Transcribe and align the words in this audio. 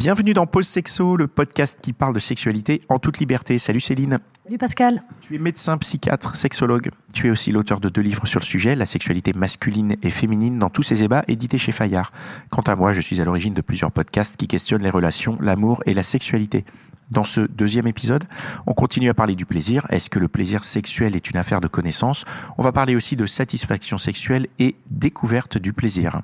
Bienvenue 0.00 0.32
dans 0.32 0.46
Pause 0.46 0.66
Sexo, 0.66 1.14
le 1.18 1.28
podcast 1.28 1.78
qui 1.82 1.92
parle 1.92 2.14
de 2.14 2.18
sexualité 2.18 2.80
en 2.88 2.98
toute 2.98 3.18
liberté. 3.18 3.58
Salut 3.58 3.80
Céline. 3.80 4.18
Salut 4.44 4.56
Pascal. 4.56 5.00
Tu 5.20 5.34
es 5.34 5.38
médecin, 5.38 5.76
psychiatre, 5.76 6.36
sexologue. 6.36 6.88
Tu 7.12 7.26
es 7.26 7.30
aussi 7.30 7.52
l'auteur 7.52 7.80
de 7.80 7.90
deux 7.90 8.00
livres 8.00 8.26
sur 8.26 8.40
le 8.40 8.46
sujet, 8.46 8.74
La 8.74 8.86
sexualité 8.86 9.34
masculine 9.34 9.96
et 10.02 10.08
féminine 10.08 10.58
dans 10.58 10.70
tous 10.70 10.82
ses 10.82 11.04
ébats, 11.04 11.22
édité 11.28 11.58
chez 11.58 11.70
Fayard. 11.70 12.12
Quant 12.48 12.62
à 12.62 12.76
moi, 12.76 12.94
je 12.94 13.02
suis 13.02 13.20
à 13.20 13.26
l'origine 13.26 13.52
de 13.52 13.60
plusieurs 13.60 13.92
podcasts 13.92 14.38
qui 14.38 14.46
questionnent 14.46 14.82
les 14.82 14.88
relations, 14.88 15.36
l'amour 15.38 15.82
et 15.84 15.92
la 15.92 16.02
sexualité. 16.02 16.64
Dans 17.10 17.24
ce 17.24 17.42
deuxième 17.42 17.86
épisode, 17.86 18.24
on 18.66 18.72
continue 18.72 19.10
à 19.10 19.14
parler 19.14 19.34
du 19.34 19.44
plaisir. 19.44 19.86
Est-ce 19.90 20.08
que 20.08 20.18
le 20.18 20.28
plaisir 20.28 20.64
sexuel 20.64 21.14
est 21.14 21.28
une 21.28 21.36
affaire 21.36 21.60
de 21.60 21.68
connaissance? 21.68 22.24
On 22.56 22.62
va 22.62 22.72
parler 22.72 22.96
aussi 22.96 23.16
de 23.16 23.26
satisfaction 23.26 23.98
sexuelle 23.98 24.46
et 24.58 24.76
découverte 24.88 25.58
du 25.58 25.74
plaisir. 25.74 26.22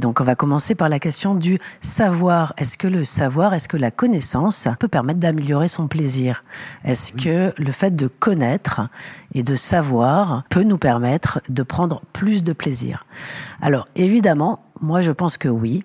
Donc 0.00 0.22
on 0.22 0.24
va 0.24 0.34
commencer 0.34 0.74
par 0.74 0.88
la 0.88 0.98
question 0.98 1.34
du 1.34 1.58
savoir. 1.80 2.54
Est-ce 2.56 2.78
que 2.78 2.88
le 2.88 3.04
savoir, 3.04 3.52
est-ce 3.52 3.68
que 3.68 3.76
la 3.76 3.90
connaissance 3.90 4.66
peut 4.78 4.88
permettre 4.88 5.20
d'améliorer 5.20 5.68
son 5.68 5.88
plaisir? 5.88 6.42
Est-ce 6.84 7.12
que 7.12 7.52
le 7.56 7.72
fait 7.72 7.94
de 7.94 8.06
connaître 8.06 8.80
et 9.34 9.42
de 9.42 9.56
savoir 9.56 10.44
peut 10.48 10.62
nous 10.62 10.78
permettre 10.78 11.42
de 11.50 11.62
prendre 11.62 12.00
plus 12.14 12.42
de 12.42 12.54
plaisir? 12.54 13.04
Alors 13.60 13.88
évidemment, 13.94 14.60
moi, 14.80 15.00
je 15.00 15.12
pense 15.12 15.36
que 15.36 15.48
oui. 15.48 15.84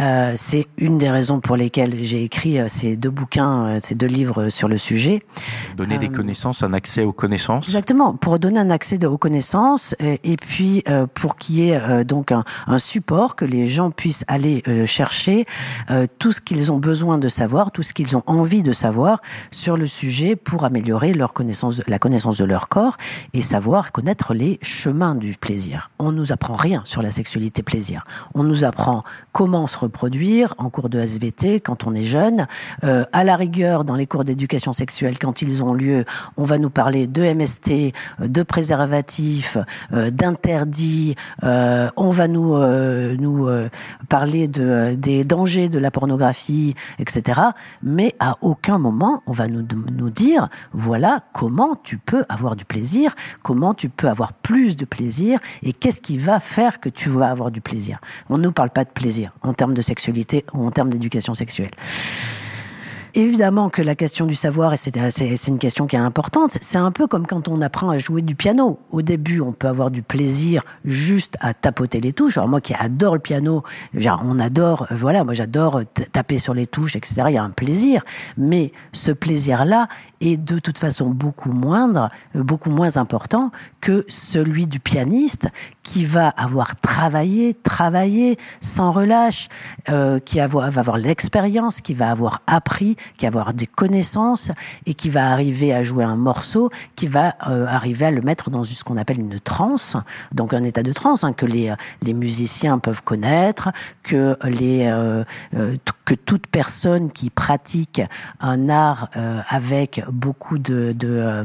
Euh, 0.00 0.32
c'est 0.36 0.66
une 0.78 0.98
des 0.98 1.10
raisons 1.10 1.40
pour 1.40 1.56
lesquelles 1.56 2.02
j'ai 2.02 2.24
écrit 2.24 2.58
euh, 2.58 2.66
ces 2.68 2.96
deux 2.96 3.10
bouquins, 3.10 3.66
euh, 3.66 3.78
ces 3.80 3.94
deux 3.94 4.06
livres 4.06 4.48
sur 4.48 4.68
le 4.68 4.78
sujet. 4.78 5.22
Donner 5.76 5.98
des 5.98 6.08
connaissances, 6.08 6.62
un 6.62 6.72
accès 6.72 7.04
aux 7.04 7.12
connaissances. 7.12 7.66
Exactement, 7.66 8.14
pour 8.14 8.38
donner 8.38 8.60
un 8.60 8.70
accès 8.70 9.04
aux 9.04 9.18
connaissances 9.18 9.94
et, 10.00 10.36
puis 10.36 10.84
pour 11.14 11.36
qu'il 11.36 11.56
y 11.56 11.70
ait 11.70 12.04
donc 12.04 12.30
un, 12.32 12.44
un, 12.66 12.78
support 12.78 13.36
que 13.36 13.44
les 13.44 13.66
gens 13.66 13.90
puissent 13.90 14.24
aller 14.28 14.62
chercher 14.86 15.46
tout 16.18 16.32
ce 16.32 16.40
qu'ils 16.40 16.70
ont 16.72 16.78
besoin 16.78 17.18
de 17.18 17.28
savoir, 17.28 17.72
tout 17.72 17.82
ce 17.82 17.94
qu'ils 17.94 18.16
ont 18.16 18.22
envie 18.26 18.62
de 18.62 18.72
savoir 18.72 19.22
sur 19.50 19.76
le 19.76 19.86
sujet 19.86 20.36
pour 20.36 20.64
améliorer 20.64 21.14
leur 21.14 21.32
connaissance, 21.32 21.80
la 21.86 21.98
connaissance 21.98 22.38
de 22.38 22.44
leur 22.44 22.68
corps 22.68 22.96
et 23.32 23.42
savoir 23.42 23.92
connaître 23.92 24.34
les 24.34 24.58
chemins 24.62 25.14
du 25.14 25.34
plaisir. 25.34 25.90
On 25.98 26.12
nous 26.12 26.32
apprend 26.32 26.54
rien 26.54 26.82
sur 26.84 27.02
la 27.02 27.10
sexualité 27.10 27.62
plaisir 27.62 28.04
on 28.34 28.42
nous 28.42 28.64
apprend 28.64 29.04
comment 29.32 29.66
se 29.66 29.78
reproduire 29.78 30.54
en 30.58 30.70
cours 30.70 30.88
de 30.88 30.98
SVT 30.98 31.60
quand 31.60 31.86
on 31.86 31.94
est 31.94 32.02
jeune. 32.02 32.46
Euh, 32.84 33.04
à 33.12 33.24
la 33.24 33.36
rigueur, 33.36 33.84
dans 33.84 33.96
les 33.96 34.06
cours 34.06 34.24
d'éducation 34.24 34.72
sexuelle, 34.72 35.18
quand 35.18 35.42
ils 35.42 35.62
ont 35.62 35.74
lieu, 35.74 36.04
on 36.36 36.44
va 36.44 36.58
nous 36.58 36.70
parler 36.70 37.06
de 37.06 37.22
MST, 37.22 37.92
de 38.20 38.42
préservatifs, 38.42 39.58
euh, 39.92 40.10
d'interdits. 40.10 41.16
Euh, 41.44 41.90
on 41.96 42.10
va 42.10 42.28
nous 42.28 42.52
nous 42.52 43.48
parler 44.08 44.48
de 44.48 44.94
des 44.96 45.24
dangers 45.24 45.68
de 45.68 45.78
la 45.78 45.90
pornographie, 45.90 46.74
etc. 46.98 47.40
Mais 47.82 48.14
à 48.20 48.36
aucun 48.40 48.78
moment 48.78 49.22
on 49.26 49.32
va 49.32 49.48
nous 49.48 49.66
nous 49.92 50.10
dire 50.10 50.48
voilà 50.72 51.22
comment 51.32 51.76
tu 51.82 51.98
peux 51.98 52.24
avoir 52.28 52.56
du 52.56 52.64
plaisir, 52.64 53.14
comment 53.42 53.74
tu 53.74 53.88
peux 53.88 54.08
avoir 54.08 54.32
plus 54.32 54.76
de 54.76 54.84
plaisir 54.84 55.38
et 55.62 55.72
qu'est-ce 55.72 56.00
qui 56.00 56.18
va 56.18 56.40
faire 56.40 56.80
que 56.80 56.88
tu 56.88 57.08
vas 57.08 57.30
avoir 57.30 57.50
du 57.50 57.60
plaisir. 57.60 58.00
On 58.30 58.38
ne 58.38 58.42
nous 58.42 58.52
parle 58.52 58.70
pas 58.70 58.84
de 58.84 58.90
plaisir 58.90 59.32
en 59.42 59.52
termes 59.52 59.74
de 59.74 59.82
sexualité 59.82 60.44
ou 60.54 60.66
en 60.66 60.70
termes 60.70 60.90
d'éducation 60.90 61.34
sexuelle. 61.34 61.70
Évidemment 63.14 63.68
que 63.68 63.82
la 63.82 63.94
question 63.94 64.24
du 64.24 64.34
savoir, 64.34 64.72
c'est 64.78 65.46
une 65.46 65.58
question 65.58 65.86
qui 65.86 65.96
est 65.96 65.98
importante. 65.98 66.56
C'est 66.62 66.78
un 66.78 66.90
peu 66.90 67.06
comme 67.06 67.26
quand 67.26 67.46
on 67.46 67.60
apprend 67.60 67.90
à 67.90 67.98
jouer 67.98 68.22
du 68.22 68.34
piano. 68.34 68.78
Au 68.90 69.02
début, 69.02 69.42
on 69.42 69.52
peut 69.52 69.68
avoir 69.68 69.90
du 69.90 70.00
plaisir 70.00 70.62
juste 70.86 71.36
à 71.40 71.52
tapoter 71.52 72.00
les 72.00 72.14
touches. 72.14 72.38
Alors 72.38 72.48
moi 72.48 72.62
qui 72.62 72.72
adore 72.72 73.12
le 73.12 73.20
piano, 73.20 73.64
on 73.94 74.38
adore, 74.38 74.86
voilà, 74.90 75.24
moi 75.24 75.34
j'adore 75.34 75.82
taper 76.12 76.38
sur 76.38 76.54
les 76.54 76.66
touches, 76.66 76.96
etc. 76.96 77.24
Il 77.28 77.34
y 77.34 77.36
a 77.36 77.44
un 77.44 77.50
plaisir. 77.50 78.02
Mais 78.38 78.72
ce 78.94 79.12
plaisir-là 79.12 79.88
est 80.22 80.36
de 80.36 80.58
toute 80.58 80.78
façon 80.78 81.10
beaucoup 81.10 81.52
moindre, 81.52 82.10
beaucoup 82.34 82.70
moins 82.70 82.96
important 82.96 83.50
que 83.80 84.04
celui 84.08 84.66
du 84.66 84.80
pianiste 84.80 85.48
qui 85.82 86.04
va 86.04 86.28
avoir 86.28 86.76
travaillé, 86.76 87.54
travaillé 87.54 88.38
sans 88.60 88.92
relâche, 88.92 89.48
euh, 89.88 90.20
qui 90.20 90.38
va 90.38 90.64
avoir 90.64 90.96
l'expérience, 90.96 91.80
qui 91.80 91.94
va 91.94 92.10
avoir 92.10 92.42
appris, 92.46 92.96
qui 93.18 93.26
va 93.26 93.28
avoir 93.28 93.52
des 93.52 93.66
connaissances 93.66 94.52
et 94.86 94.94
qui 94.94 95.10
va 95.10 95.32
arriver 95.32 95.74
à 95.74 95.82
jouer 95.82 96.04
un 96.04 96.16
morceau, 96.16 96.70
qui 96.94 97.08
va 97.08 97.34
euh, 97.48 97.66
arriver 97.66 98.06
à 98.06 98.10
le 98.10 98.20
mettre 98.20 98.50
dans 98.50 98.64
ce 98.64 98.84
qu'on 98.84 98.96
appelle 98.96 99.20
une 99.20 99.40
transe, 99.40 99.96
donc 100.32 100.54
un 100.54 100.62
état 100.62 100.82
de 100.82 100.92
transe 100.92 101.24
hein, 101.24 101.32
que 101.32 101.46
les, 101.46 101.74
musiciens 102.14 102.78
peuvent 102.78 103.02
connaître, 103.02 103.70
que 104.02 104.36
les 104.44 104.86
euh, 104.86 105.24
euh 105.54 105.76
que 106.04 106.14
toute 106.14 106.46
personne 106.46 107.10
qui 107.10 107.30
pratique 107.30 108.02
un 108.40 108.68
art 108.68 109.08
euh, 109.16 109.40
avec 109.48 110.02
beaucoup 110.12 110.58
de, 110.58 110.92
de, 110.92 111.08
euh, 111.08 111.44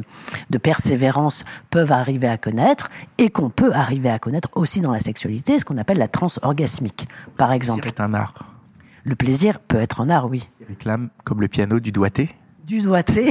de 0.49 0.57
persévérance 0.57 1.45
peuvent 1.69 1.91
arriver 1.91 2.27
à 2.27 2.37
connaître 2.37 2.89
et 3.17 3.29
qu'on 3.29 3.49
peut 3.49 3.73
arriver 3.73 4.09
à 4.09 4.19
connaître 4.19 4.49
aussi 4.55 4.81
dans 4.81 4.91
la 4.91 4.99
sexualité, 4.99 5.59
ce 5.59 5.65
qu'on 5.65 5.77
appelle 5.77 5.97
la 5.97 6.07
transe 6.07 6.39
orgasmique, 6.43 7.07
par 7.37 7.51
exemple. 7.51 7.83
C'est 7.85 8.01
un 8.01 8.13
art. 8.13 8.33
Le 9.03 9.15
plaisir 9.15 9.59
peut 9.59 9.79
être 9.79 10.01
un 10.01 10.09
art, 10.09 10.29
oui. 10.29 10.49
Il 10.59 10.67
réclame 10.67 11.09
comme 11.23 11.41
le 11.41 11.47
piano 11.47 11.79
du 11.79 11.91
doigté 11.91 12.29
Du 12.65 12.81
doigté 12.81 13.29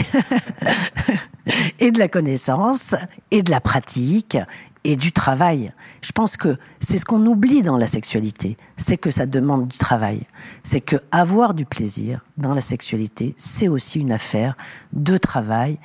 et 1.78 1.90
de 1.90 1.98
la 1.98 2.08
connaissance 2.08 2.94
et 3.30 3.42
de 3.42 3.50
la 3.50 3.60
pratique 3.60 4.38
et 4.86 4.94
du 4.94 5.10
travail. 5.10 5.72
Je 6.00 6.12
pense 6.12 6.36
que 6.36 6.56
c'est 6.78 6.96
ce 6.96 7.04
qu'on 7.04 7.26
oublie 7.26 7.62
dans 7.62 7.76
la 7.76 7.88
sexualité, 7.88 8.56
c'est 8.76 8.96
que 8.96 9.10
ça 9.10 9.26
demande 9.26 9.66
du 9.66 9.76
travail. 9.76 10.22
C'est 10.62 10.80
que 10.80 10.96
avoir 11.10 11.54
du 11.54 11.64
plaisir 11.64 12.24
dans 12.36 12.54
la 12.54 12.60
sexualité, 12.60 13.34
c'est 13.36 13.66
aussi 13.66 13.98
une 13.98 14.12
affaire 14.12 14.56
de 14.92 15.18
travail 15.18 15.78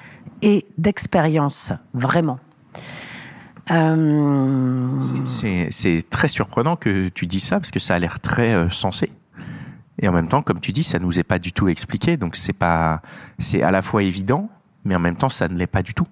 et 0.43 0.65
d'expérience, 0.77 1.73
vraiment. 1.95 2.39
Euh... 3.71 4.99
C'est 5.25 6.07
très 6.07 6.27
surprenant 6.27 6.75
que 6.75 7.09
tu 7.09 7.25
dis 7.25 7.39
ça 7.39 7.59
parce 7.59 7.71
que 7.71 7.79
ça 7.79 7.95
a 7.95 7.99
l'air 7.99 8.19
très 8.19 8.53
euh, 8.53 8.69
sensé. 8.69 9.11
Et 9.97 10.07
en 10.07 10.11
même 10.11 10.27
temps, 10.27 10.43
comme 10.43 10.59
tu 10.59 10.71
dis, 10.71 10.83
ça 10.83 10.99
nous 10.99 11.19
est 11.19 11.23
pas 11.23 11.39
du 11.39 11.53
tout 11.53 11.69
expliqué. 11.69 12.17
Donc 12.17 12.35
c'est 12.35 12.61
à 12.61 13.01
la 13.71 13.81
fois 13.81 14.03
évident, 14.03 14.47
mais 14.85 14.95
en 14.95 14.99
même 14.99 15.15
temps, 15.15 15.29
ça 15.29 15.47
ne 15.47 15.57
l'est 15.57 15.65
pas 15.65 15.81
du 15.81 15.95
tout. 15.95 16.07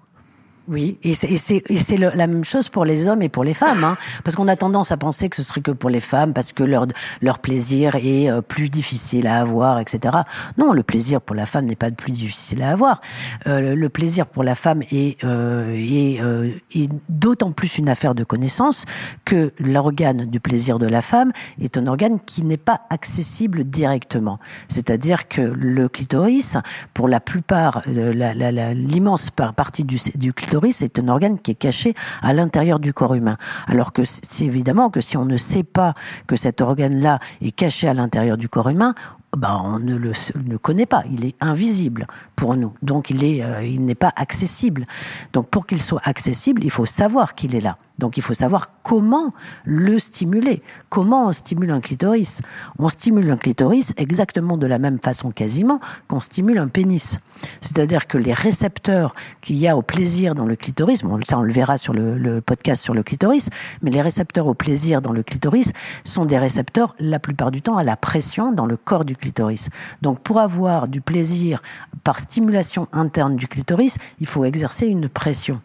Oui, 0.70 1.00
et 1.02 1.16
c'est 1.16 1.98
la 1.98 2.28
même 2.28 2.44
chose 2.46 2.70
pour 2.70 2.86
les 2.86 3.08
hommes 3.08 3.24
et 3.24 3.30
pour 3.30 3.44
les 3.44 3.56
femmes, 3.56 3.84
hein, 3.84 3.98
parce 4.24 4.36
qu'on 4.36 4.48
a 4.48 4.56
tendance 4.56 4.92
à 4.92 4.98
penser 4.98 5.28
que 5.28 5.36
ce 5.36 5.42
serait 5.42 5.62
que 5.62 5.72
pour 5.72 5.90
les 5.90 6.00
femmes, 6.00 6.32
parce 6.32 6.54
que 6.54 6.64
leur 6.64 6.86
leur 7.22 7.40
plaisir 7.40 7.96
est 7.96 8.30
euh, 8.30 8.42
plus 8.42 8.70
difficile 8.70 9.26
à 9.26 9.40
avoir, 9.40 9.80
etc. 9.80 10.18
Non, 10.60 10.72
le 10.72 10.84
plaisir 10.84 11.22
pour 11.22 11.36
la 11.36 11.48
femme 11.48 11.66
n'est 11.66 11.76
pas 11.76 11.90
plus 11.90 12.12
difficile 12.12 12.62
à 12.62 12.70
avoir. 12.70 13.02
Euh, 13.48 13.74
le 13.74 13.90
plaisir 13.90 14.28
pour 14.28 14.44
la 14.44 14.54
femme 14.54 14.84
est 14.92 15.24
euh, 15.24 15.74
est, 15.76 16.22
euh, 16.22 16.52
est 16.76 16.90
d'autant 17.10 17.52
plus 17.52 17.80
une 17.80 17.90
affaire 17.90 18.14
de 18.14 18.24
connaissance 18.24 18.86
que 19.26 19.52
l'organe 19.58 20.26
du 20.26 20.40
plaisir 20.40 20.78
de 20.78 20.86
la 20.86 21.02
femme 21.02 21.32
est 21.60 21.80
un 21.80 21.88
organe 21.88 22.20
qui 22.24 22.44
n'est 22.44 22.58
pas 22.58 22.82
accessible 22.92 23.64
directement. 23.64 24.38
C'est-à-dire 24.68 25.28
que 25.28 25.42
le 25.42 25.90
clitoris, 25.90 26.58
pour 26.94 27.08
la 27.08 27.20
plupart, 27.20 27.82
l'immense 27.88 29.32
la, 29.36 29.46
la, 29.48 29.54
partie 29.54 29.84
du, 29.84 29.98
du 30.14 30.32
clitoris 30.32 30.59
c'est 30.72 31.00
un 31.00 31.08
organe 31.08 31.40
qui 31.40 31.52
est 31.52 31.56
caché 31.56 31.94
à 32.22 32.34
l'intérieur 32.34 32.80
du 32.80 32.94
corps 32.94 33.14
humain. 33.14 33.38
Alors 33.68 33.94
que 33.94 34.04
c'est 34.06 34.46
évidemment 34.46 34.90
que 34.90 35.02
si 35.02 35.18
on 35.18 35.26
ne 35.26 35.38
sait 35.38 35.64
pas 35.64 35.94
que 36.28 36.36
cet 36.36 36.62
organe-là 36.62 37.20
est 37.42 37.52
caché 37.52 37.88
à 37.88 37.94
l'intérieur 37.94 38.38
du 38.38 38.50
corps 38.50 38.70
humain, 38.70 38.94
ben 39.38 39.62
on 39.64 39.80
ne 39.80 39.96
le, 39.96 40.14
ne 40.44 40.58
connaît 40.58 40.86
pas, 40.86 41.04
il 41.12 41.26
est 41.26 41.36
invisible 41.40 42.08
nous, 42.56 42.74
donc 42.82 43.10
il 43.10 43.24
est, 43.24 43.44
euh, 43.44 43.64
il 43.64 43.86
n'est 43.86 43.96
pas 43.96 44.14
accessible. 44.16 44.86
Donc 45.34 45.50
pour 45.50 45.66
qu'il 45.66 45.82
soit 45.82 46.02
accessible, 46.04 46.64
il 46.64 46.72
faut 46.72 46.86
savoir 46.86 47.36
qu'il 47.36 47.56
est 47.56 47.62
là. 47.62 47.78
Donc 48.00 48.16
il 48.16 48.24
faut 48.24 48.34
savoir 48.34 48.72
comment 48.82 49.34
le 49.66 50.00
stimuler. 50.00 50.64
Comment 50.88 51.28
on 51.28 51.32
stimule 51.34 51.70
un 51.70 51.82
clitoris? 51.82 52.42
On 52.80 52.88
stimule 52.88 53.30
un 53.30 53.36
clitoris 53.36 53.94
exactement 53.98 54.58
de 54.58 54.66
la 54.66 54.80
même 54.80 55.00
façon 55.00 55.32
quasiment 55.32 55.82
qu'on 56.08 56.22
stimule 56.22 56.58
un 56.60 56.70
pénis. 56.70 57.20
C'est-à-dire 57.60 58.08
que 58.08 58.18
les 58.18 58.34
récepteurs 58.34 59.14
qu'il 59.42 59.58
y 59.58 59.68
a 59.68 59.76
au 59.76 59.82
plaisir 59.82 60.34
dans 60.34 60.46
le 60.46 60.56
clitoris, 60.56 61.04
ça 61.26 61.38
on 61.38 61.44
le 61.44 61.52
verra 61.52 61.78
sur 61.78 61.94
le, 61.94 62.18
le, 62.18 62.40
podcast 62.40 62.82
sur 62.82 62.94
le 62.94 63.04
clitoris, 63.04 63.50
mais 63.82 63.92
les 63.92 64.02
récepteurs 64.02 64.48
au 64.48 64.54
plaisir 64.54 65.02
dans 65.02 65.12
le 65.12 65.22
clitoris 65.22 65.74
sont 66.06 66.26
des 66.26 66.40
récepteurs 66.40 66.96
la 67.00 67.20
plupart 67.20 67.52
du 67.52 67.62
temps 67.62 67.78
à 67.78 67.84
la 67.84 67.98
pression 67.98 68.54
dans 68.54 68.66
le 68.66 68.78
corps 68.78 69.04
du 69.04 69.18
clitoris. 69.18 69.70
Donc 70.02 70.22
pour 70.22 70.40
avoir 70.40 70.88
du 70.88 71.02
plaisir 71.02 71.62
par 72.06 72.20
stimulation 72.30 72.88
interne 72.94 73.36
du 73.36 73.48
clitoris, 73.48 73.98
il 74.20 74.28
faut 74.28 74.46
exercer 74.46 74.86
une 74.86 75.10
pression. 75.10 75.60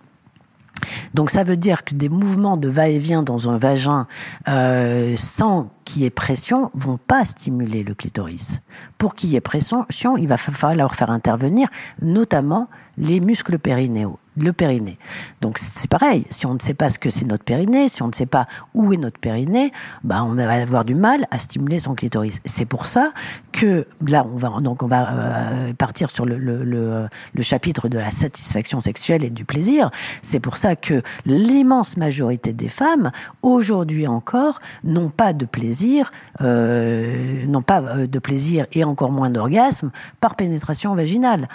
Donc 1.13 1.31
ça 1.31 1.45
veut 1.45 1.57
dire 1.57 1.85
que 1.85 1.95
des 1.95 2.09
mouvements 2.09 2.57
de 2.57 2.69
va-et-vient 2.69 3.23
dans 3.23 3.49
un 3.49 3.59
vagin 3.59 4.07
euh, 4.49 5.15
sans 5.17 5.71
qu'il 5.85 6.03
y 6.03 6.05
ait 6.05 6.11
pression 6.11 6.71
vont 6.75 6.99
pas 6.99 7.25
stimuler 7.25 7.85
le 7.85 7.95
clitoris. 7.95 8.61
Pour 8.99 9.15
qu'il 9.15 9.31
y 9.31 9.37
ait 9.37 9.41
pression, 9.41 9.87
il 10.17 10.27
va 10.27 10.37
falloir 10.37 10.95
faire 10.95 11.11
intervenir 11.11 11.69
notamment 12.03 12.69
les 12.99 13.21
muscles 13.21 13.59
périnéaux. 13.59 14.19
Le 14.37 14.53
périnée. 14.53 14.99
Donc 15.41 15.59
c'est 15.59 15.91
pareil, 15.91 16.25
si 16.31 16.47
on 16.47 16.55
ne 16.55 16.59
sait 16.59 16.75
pas 16.75 16.89
ce 16.89 16.99
que 16.99 17.11
c'est 17.11 17.25
notre 17.25 17.45
périnée, 17.45 17.89
si 17.89 18.03
on 18.03 18.09
ne 18.09 18.13
sait 18.13 18.27
pas 18.27 18.47
où 18.75 18.93
est 18.93 18.97
notre 18.97 19.19
périnée, 19.19 19.73
bah 20.03 20.25
on 20.25 20.35
va 20.35 20.51
avoir 20.51 20.85
du 20.85 20.95
mal 20.95 21.27
à 21.31 21.39
stimuler 21.39 21.79
son 21.79 21.95
clitoris. 21.95 22.41
C'est 22.45 22.65
pour 22.65 22.87
ça 22.87 23.13
que 23.53 23.87
là 24.07 24.27
on 24.33 24.37
va 24.37 24.61
donc 24.61 24.83
on 24.83 24.87
va 24.87 25.13
euh, 25.13 25.73
partir 25.75 26.11
sur 26.11 26.27
le, 26.27 26.37
le, 26.39 27.09
chapitre 27.43 27.89
de 27.89 27.99
la 27.99 28.11
satisfaction 28.11 28.81
sexuelle 28.81 29.25
et 29.25 29.31
du 29.31 29.45
plaisir. 29.45 29.91
C'est 30.23 30.41
pour 30.41 30.57
ça 30.57 30.77
que 30.77 31.03
l'immense 31.27 31.97
majorité 31.97 32.53
des 32.53 32.69
femmes 32.69 33.13
aujourd'hui 33.43 34.07
encore 34.07 34.61
n'ont 34.83 35.11
pas 35.11 35.33
de 35.33 35.45
plaisir, 35.45 36.11
euh, 36.41 37.45
n'ont 37.47 37.63
pas 37.63 37.83
euh, 37.83 38.07
de 38.07 38.19
plaisir 38.19 38.67
et 38.73 38.85
encore 38.85 39.13
moins 39.13 39.31
d'orgasme 39.31 39.91
par 40.21 40.37
pénétration 40.37 40.95
vaginale. 40.95 41.49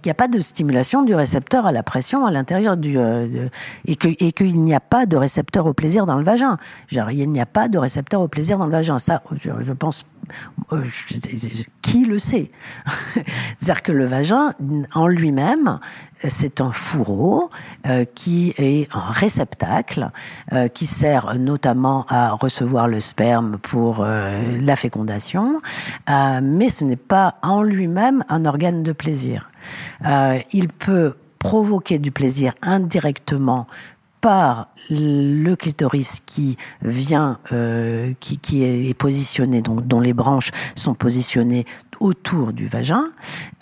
Qu'il 0.00 0.08
n'y 0.08 0.12
a 0.12 0.14
pas 0.14 0.28
de 0.28 0.40
stimulation 0.40 1.02
du 1.02 1.14
récepteur 1.14 1.66
à 1.66 1.72
la 1.72 1.82
pression 1.82 2.26
à 2.26 2.30
l'intérieur 2.30 2.76
du 2.76 2.98
euh, 2.98 3.48
et 3.84 3.96
qu'il 4.32 4.62
n'y 4.62 4.74
a 4.74 4.80
pas 4.80 5.06
de 5.06 5.16
récepteur 5.16 5.66
au 5.66 5.74
plaisir 5.74 6.06
dans 6.06 6.18
le 6.18 6.24
vagin. 6.24 6.58
Genre, 6.88 7.10
il 7.10 7.30
n'y 7.30 7.40
a 7.40 7.46
pas 7.46 7.68
de 7.68 7.78
récepteur 7.78 8.20
au 8.20 8.28
plaisir 8.28 8.58
dans 8.58 8.66
le 8.66 8.72
vagin. 8.72 8.98
Ça, 8.98 9.22
je, 9.36 9.72
pense. 9.72 10.04
Euh, 10.72 10.82
qui 11.82 12.04
le 12.04 12.18
sait? 12.18 12.50
C'est-à-dire 13.58 13.82
que 13.82 13.92
le 13.92 14.06
vagin, 14.06 14.52
en 14.94 15.06
lui-même, 15.06 15.78
c'est 16.26 16.60
un 16.60 16.72
fourreau 16.72 17.50
euh, 17.86 18.04
qui 18.14 18.52
est 18.56 18.88
un 18.94 19.10
réceptacle 19.10 20.10
qui 20.74 20.86
sert 20.86 21.34
notamment 21.38 22.06
à 22.08 22.32
recevoir 22.32 22.88
le 22.88 23.00
sperme 23.00 23.58
pour 23.58 24.04
la 24.04 24.76
fécondation, 24.76 25.60
mais 26.08 26.68
ce 26.68 26.84
n'est 26.84 26.96
pas 26.96 27.36
en 27.42 27.62
lui-même 27.62 28.24
un 28.28 28.46
organe 28.46 28.82
de 28.82 28.92
plaisir. 28.92 29.50
Euh, 30.04 30.38
il 30.52 30.68
peut 30.68 31.14
provoquer 31.38 31.98
du 31.98 32.10
plaisir 32.10 32.54
indirectement 32.62 33.66
par 34.20 34.68
le 34.90 35.54
clitoris 35.54 36.20
qui 36.24 36.56
vient, 36.82 37.38
euh, 37.52 38.12
qui, 38.20 38.64
est 38.64 38.94
positionné, 38.94 39.62
donc 39.62 39.86
dont 39.86 40.00
les 40.00 40.12
branches 40.12 40.50
sont 40.74 40.94
positionnées 40.94 41.66
autour 42.00 42.52
du 42.52 42.66
vagin, 42.66 43.06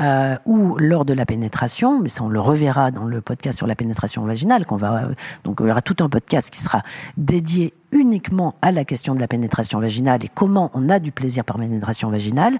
euh, 0.00 0.36
ou 0.44 0.76
lors 0.78 1.04
de 1.04 1.12
la 1.12 1.24
pénétration, 1.24 2.00
mais 2.00 2.08
ça 2.08 2.24
on 2.24 2.28
le 2.28 2.40
reverra 2.40 2.90
dans 2.90 3.04
le 3.04 3.20
podcast 3.20 3.58
sur 3.58 3.66
la 3.66 3.76
pénétration 3.76 4.24
vaginale, 4.24 4.66
qu'on 4.66 4.76
va 4.76 5.08
donc 5.44 5.58
il 5.60 5.68
y 5.68 5.70
aura 5.70 5.82
tout 5.82 6.02
un 6.02 6.08
podcast 6.08 6.50
qui 6.50 6.60
sera 6.60 6.82
dédié 7.16 7.74
uniquement 7.94 8.56
à 8.60 8.72
la 8.72 8.84
question 8.84 9.14
de 9.14 9.20
la 9.20 9.28
pénétration 9.28 9.80
vaginale 9.80 10.24
et 10.24 10.28
comment 10.28 10.70
on 10.74 10.90
a 10.90 10.98
du 10.98 11.12
plaisir 11.12 11.44
par 11.44 11.56
pénétration 11.56 12.10
vaginale, 12.10 12.58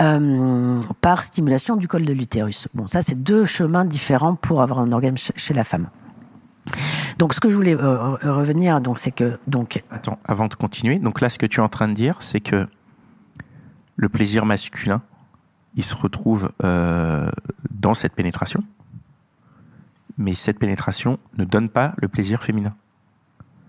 euh, 0.00 0.76
par 1.00 1.24
stimulation 1.24 1.76
du 1.76 1.88
col 1.88 2.04
de 2.04 2.12
l'utérus. 2.12 2.68
Bon, 2.72 2.86
ça 2.86 3.02
c'est 3.02 3.22
deux 3.22 3.44
chemins 3.44 3.84
différents 3.84 4.36
pour 4.36 4.62
avoir 4.62 4.78
un 4.78 4.90
organe 4.92 5.18
chez 5.18 5.52
la 5.52 5.64
femme. 5.64 5.88
Donc, 7.18 7.34
ce 7.34 7.40
que 7.40 7.50
je 7.50 7.56
voulais 7.56 7.74
euh, 7.74 8.14
revenir, 8.22 8.80
donc, 8.80 8.98
c'est 8.98 9.10
que 9.10 9.38
donc. 9.46 9.82
Attends, 9.90 10.18
avant 10.24 10.46
de 10.46 10.54
continuer, 10.54 10.98
donc 10.98 11.20
là, 11.20 11.28
ce 11.28 11.38
que 11.38 11.46
tu 11.46 11.60
es 11.60 11.62
en 11.62 11.68
train 11.68 11.88
de 11.88 11.94
dire, 11.94 12.18
c'est 12.20 12.40
que 12.40 12.68
le 13.96 14.08
plaisir 14.08 14.46
masculin, 14.46 15.02
il 15.74 15.84
se 15.84 15.96
retrouve 15.96 16.52
euh, 16.62 17.30
dans 17.70 17.94
cette 17.94 18.14
pénétration, 18.14 18.62
mais 20.16 20.34
cette 20.34 20.58
pénétration 20.58 21.18
ne 21.36 21.44
donne 21.44 21.68
pas 21.68 21.94
le 21.96 22.08
plaisir 22.08 22.42
féminin. 22.42 22.74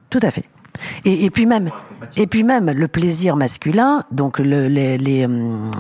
Tout 0.10 0.20
à 0.22 0.32
fait. 0.32 0.46
Et, 1.06 1.30
puis 1.30 1.46
même, 1.46 1.70
et 2.18 2.28
puis 2.28 2.44
même 2.44 2.70
le 2.70 2.88
plaisir 2.88 3.36
masculin, 3.36 4.04
donc 4.12 4.40
les, 4.40 5.28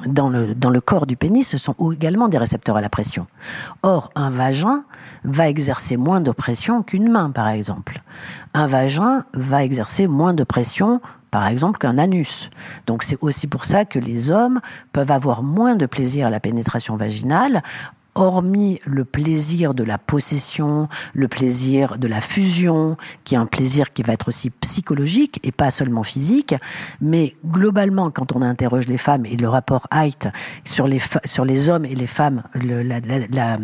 dans, 0.06 0.30
le, 0.30 0.56
dans 0.56 0.70
le 0.70 0.82
corps 0.82 1.06
du 1.06 1.16
pénis, 1.16 1.48
ce 1.48 1.58
sont 1.58 1.76
également 1.92 2.28
des 2.28 2.38
récepteurs 2.38 2.78
à 2.78 2.82
la 2.82 2.90
pression. 2.90 3.28
Or, 3.84 4.12
un 4.16 4.30
vagin 4.30 4.84
va 5.24 5.50
exercer 5.50 5.98
moins 5.98 6.22
de 6.22 6.32
pression 6.32 6.84
qu'une 6.84 7.10
main, 7.10 7.30
par 7.32 7.48
exemple. 7.48 8.02
Un 8.54 8.68
vagin 8.68 9.24
va 9.34 9.64
exercer 9.64 10.08
moins 10.08 10.34
de 10.34 10.44
pression 10.44 11.02
par 11.32 11.48
exemple, 11.48 11.78
qu'un 11.78 11.98
anus. 11.98 12.50
Donc 12.88 13.04
c'est 13.04 13.18
aussi 13.22 13.48
pour 13.48 13.66
ça 13.66 13.86
que 13.86 14.00
les 14.00 14.32
hommes 14.32 14.62
peuvent 14.94 15.12
avoir 15.12 15.44
moins 15.44 15.76
de 15.76 15.86
plaisir 15.86 16.28
à 16.28 16.30
la 16.30 16.40
pénétration 16.40 16.96
vaginale 16.96 17.62
hormis 18.16 18.80
le 18.86 19.06
plaisir 19.06 19.74
de 19.74 19.84
la 19.84 19.98
possession, 19.98 20.88
le 21.14 21.28
plaisir 21.28 21.98
de 21.98 22.08
la 22.08 22.22
fusion, 22.22 22.98
qui 23.24 23.36
est 23.36 23.38
un 23.38 23.46
plaisir 23.46 23.94
qui 23.94 24.04
va 24.04 24.14
être 24.14 24.28
aussi 24.28 24.50
psychologique 24.50 25.40
et 25.44 25.52
pas 25.52 25.72
seulement 25.72 26.04
physique, 26.04 26.56
mais 27.02 27.36
globalement, 27.46 28.12
quand 28.12 28.36
on 28.36 28.42
interroge 28.42 28.88
les 28.88 28.98
femmes 28.98 29.26
et 29.26 29.38
le 29.38 29.48
rapport 29.48 29.88
Height 29.92 30.28
sur 30.66 30.88
les, 30.88 31.00
sur 31.26 31.46
les 31.46 31.70
hommes 31.70 31.86
et 31.86 31.96
les 31.96 32.08
femmes 32.08 32.44
le, 32.54 32.84
la, 32.84 33.58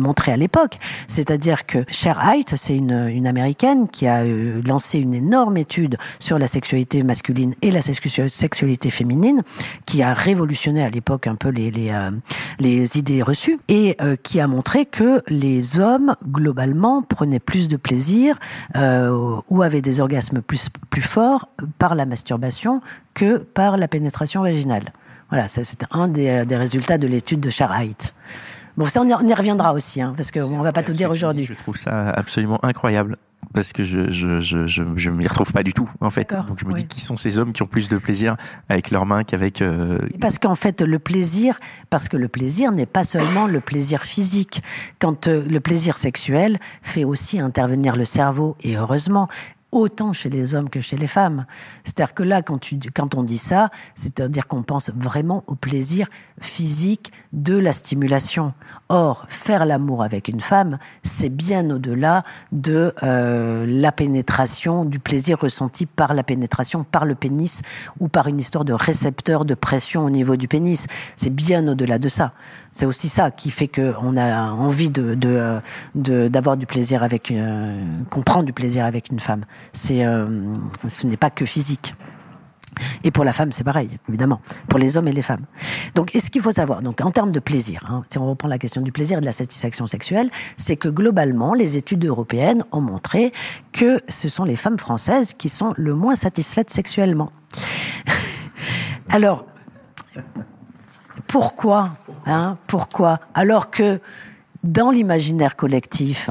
montrait 0.00 0.32
à 0.32 0.36
l'époque, 0.36 0.78
c'est-à-dire 1.08 1.66
que 1.66 1.84
Cher 1.88 2.20
Height, 2.20 2.54
c'est 2.56 2.76
une, 2.76 3.08
une 3.08 3.26
américaine 3.26 3.88
qui 3.88 4.06
a 4.06 4.22
euh, 4.22 4.60
lancé 4.66 4.98
une 4.98 5.14
énorme 5.14 5.56
étude 5.56 5.96
sur 6.18 6.38
la 6.38 6.46
sexualité 6.46 7.02
masculine 7.02 7.54
et 7.62 7.70
la 7.70 7.82
sexualité 7.82 8.90
féminine, 8.90 9.42
qui 9.86 10.02
a 10.02 10.12
révolutionné 10.12 10.82
à 10.82 10.90
l'époque 10.90 11.26
un 11.26 11.36
peu 11.36 11.48
les, 11.48 11.70
les, 11.70 11.90
euh, 11.90 12.10
les 12.58 12.98
idées 12.98 13.22
reçues. 13.22 13.58
Et 13.68 13.91
euh, 14.00 14.16
qui 14.16 14.40
a 14.40 14.46
montré 14.46 14.86
que 14.86 15.22
les 15.28 15.78
hommes, 15.78 16.14
globalement, 16.26 17.02
prenaient 17.02 17.40
plus 17.40 17.68
de 17.68 17.76
plaisir 17.76 18.38
euh, 18.76 19.40
ou 19.48 19.62
avaient 19.62 19.82
des 19.82 20.00
orgasmes 20.00 20.42
plus, 20.42 20.68
plus 20.90 21.02
forts 21.02 21.48
par 21.78 21.94
la 21.94 22.06
masturbation 22.06 22.80
que 23.14 23.38
par 23.38 23.76
la 23.76 23.88
pénétration 23.88 24.42
vaginale. 24.42 24.84
Voilà, 25.30 25.48
ça 25.48 25.64
c'était 25.64 25.86
un 25.90 26.08
des, 26.08 26.44
des, 26.44 26.56
résultats 26.56 26.98
de 26.98 27.06
l'étude 27.06 27.40
de 27.40 27.50
Charheit. 27.50 28.12
Bon, 28.76 28.84
ça 28.86 29.00
on 29.00 29.08
y, 29.08 29.14
on 29.14 29.26
y 29.26 29.34
reviendra 29.34 29.72
aussi, 29.72 30.02
hein, 30.02 30.12
parce 30.16 30.30
qu'on 30.30 30.58
ne 30.58 30.62
va 30.62 30.72
pas 30.72 30.82
tout 30.82 30.92
dire 30.92 31.10
aujourd'hui. 31.10 31.44
Je 31.44 31.54
trouve 31.54 31.76
ça 31.76 32.10
absolument 32.10 32.62
incroyable 32.64 33.16
parce 33.52 33.72
que 33.72 33.84
je 33.84 34.10
je 34.12 34.40
je 34.40 34.66
je, 34.66 34.82
je 34.96 35.10
m'y 35.10 35.26
retrouve 35.26 35.52
pas 35.52 35.62
du 35.62 35.72
tout 35.72 35.88
en 36.00 36.10
fait. 36.10 36.34
Donc 36.48 36.58
je 36.58 36.64
me 36.64 36.72
oui. 36.72 36.80
dis 36.80 36.86
qui 36.86 37.00
sont 37.00 37.16
ces 37.16 37.38
hommes 37.38 37.52
qui 37.52 37.62
ont 37.62 37.66
plus 37.66 37.88
de 37.88 37.98
plaisir 37.98 38.36
avec 38.68 38.90
leurs 38.90 39.06
mains 39.06 39.24
qu'avec. 39.24 39.62
Euh... 39.62 39.98
Parce 40.20 40.38
qu'en 40.38 40.54
fait 40.54 40.80
le 40.80 40.98
plaisir, 40.98 41.60
parce 41.90 42.08
que 42.08 42.16
le 42.16 42.28
plaisir 42.28 42.72
n'est 42.72 42.86
pas 42.86 43.04
seulement 43.04 43.46
le 43.46 43.60
plaisir 43.60 44.02
physique. 44.02 44.62
Quand 44.98 45.28
euh, 45.28 45.46
le 45.46 45.60
plaisir 45.60 45.98
sexuel 45.98 46.58
fait 46.80 47.04
aussi 47.04 47.40
intervenir 47.40 47.96
le 47.96 48.04
cerveau 48.04 48.56
et 48.62 48.76
heureusement 48.76 49.28
autant 49.72 50.12
chez 50.12 50.28
les 50.28 50.54
hommes 50.54 50.68
que 50.68 50.80
chez 50.80 50.96
les 50.96 51.06
femmes. 51.06 51.46
C'est-à-dire 51.82 52.14
que 52.14 52.22
là, 52.22 52.42
quand, 52.42 52.58
tu, 52.58 52.78
quand 52.94 53.14
on 53.14 53.22
dit 53.22 53.38
ça, 53.38 53.70
c'est-à-dire 53.94 54.46
qu'on 54.46 54.62
pense 54.62 54.90
vraiment 54.94 55.42
au 55.46 55.54
plaisir 55.54 56.08
physique 56.40 57.10
de 57.32 57.56
la 57.56 57.72
stimulation. 57.72 58.52
Or, 58.88 59.24
faire 59.28 59.64
l'amour 59.64 60.02
avec 60.02 60.28
une 60.28 60.40
femme, 60.40 60.78
c'est 61.02 61.30
bien 61.30 61.70
au-delà 61.70 62.24
de 62.52 62.92
euh, 63.02 63.64
la 63.66 63.90
pénétration, 63.90 64.84
du 64.84 64.98
plaisir 64.98 65.40
ressenti 65.40 65.86
par 65.86 66.14
la 66.14 66.22
pénétration, 66.22 66.84
par 66.84 67.06
le 67.06 67.14
pénis 67.14 67.62
ou 68.00 68.08
par 68.08 68.26
une 68.26 68.38
histoire 68.38 68.64
de 68.64 68.74
récepteur 68.74 69.44
de 69.44 69.54
pression 69.54 70.04
au 70.04 70.10
niveau 70.10 70.36
du 70.36 70.46
pénis. 70.46 70.86
C'est 71.16 71.34
bien 71.34 71.66
au-delà 71.68 71.98
de 71.98 72.08
ça. 72.08 72.32
C'est 72.72 72.86
aussi 72.86 73.08
ça 73.08 73.30
qui 73.30 73.50
fait 73.50 73.68
qu'on 73.68 74.16
a 74.16 74.50
envie 74.50 74.90
de, 74.90 75.14
d'avoir 75.94 76.56
du 76.56 76.66
plaisir 76.66 77.02
avec, 77.02 77.30
euh, 77.30 77.82
qu'on 78.10 78.22
prend 78.22 78.42
du 78.42 78.52
plaisir 78.52 78.84
avec 78.84 79.10
une 79.10 79.20
femme. 79.20 79.44
C'est, 79.72 80.04
euh, 80.04 80.26
ce 80.88 81.06
n'est 81.06 81.16
pas 81.16 81.30
que 81.30 81.44
physique. 81.44 81.94
Et 83.04 83.10
pour 83.10 83.24
la 83.24 83.32
femme, 83.32 83.52
c'est 83.52 83.64
pareil, 83.64 83.98
évidemment, 84.08 84.40
pour 84.68 84.78
les 84.78 84.96
hommes 84.96 85.08
et 85.08 85.12
les 85.12 85.22
femmes. 85.22 85.44
Donc, 85.94 86.14
et 86.14 86.20
ce 86.20 86.30
qu'il 86.30 86.42
faut 86.42 86.52
savoir, 86.52 86.82
donc 86.82 87.00
en 87.00 87.10
termes 87.10 87.32
de 87.32 87.40
plaisir, 87.40 87.84
hein, 87.88 88.02
si 88.08 88.18
on 88.18 88.28
reprend 88.28 88.48
la 88.48 88.58
question 88.58 88.80
du 88.80 88.92
plaisir 88.92 89.18
et 89.18 89.20
de 89.20 89.26
la 89.26 89.32
satisfaction 89.32 89.86
sexuelle, 89.86 90.30
c'est 90.56 90.76
que 90.76 90.88
globalement, 90.88 91.54
les 91.54 91.76
études 91.76 92.04
européennes 92.04 92.64
ont 92.72 92.80
montré 92.80 93.32
que 93.72 94.00
ce 94.08 94.28
sont 94.28 94.44
les 94.44 94.56
femmes 94.56 94.78
françaises 94.78 95.34
qui 95.34 95.48
sont 95.48 95.74
le 95.76 95.94
moins 95.94 96.16
satisfaites 96.16 96.70
sexuellement. 96.70 97.32
Alors, 99.10 99.46
pourquoi 101.26 101.92
hein, 102.26 102.56
Pourquoi 102.66 103.20
Alors 103.34 103.70
que 103.70 104.00
dans 104.64 104.90
l'imaginaire 104.90 105.56
collectif, 105.56 106.30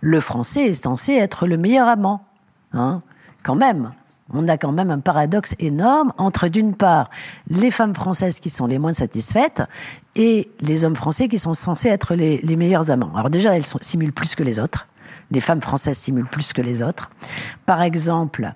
le 0.00 0.20
français 0.20 0.66
est 0.66 0.82
censé 0.84 1.14
être 1.14 1.46
le 1.46 1.56
meilleur 1.56 1.88
amant. 1.88 2.24
Hein 2.72 3.02
quand 3.42 3.54
même, 3.54 3.92
on 4.32 4.48
a 4.48 4.56
quand 4.58 4.72
même 4.72 4.90
un 4.90 4.98
paradoxe 4.98 5.54
énorme 5.58 6.12
entre, 6.18 6.48
d'une 6.48 6.74
part, 6.74 7.10
les 7.48 7.70
femmes 7.70 7.94
françaises 7.94 8.40
qui 8.40 8.50
sont 8.50 8.66
les 8.66 8.78
moins 8.78 8.92
satisfaites 8.92 9.62
et 10.16 10.50
les 10.60 10.84
hommes 10.84 10.96
français 10.96 11.28
qui 11.28 11.38
sont 11.38 11.54
censés 11.54 11.88
être 11.88 12.14
les, 12.14 12.38
les 12.42 12.56
meilleurs 12.56 12.90
amants. 12.90 13.12
Alors 13.14 13.30
déjà, 13.30 13.56
elles 13.56 13.64
sont, 13.64 13.78
simulent 13.80 14.12
plus 14.12 14.34
que 14.34 14.42
les 14.42 14.60
autres. 14.60 14.88
Les 15.30 15.40
femmes 15.40 15.62
françaises 15.62 15.98
simulent 15.98 16.28
plus 16.28 16.52
que 16.52 16.62
les 16.62 16.82
autres. 16.82 17.10
Par 17.66 17.82
exemple, 17.82 18.52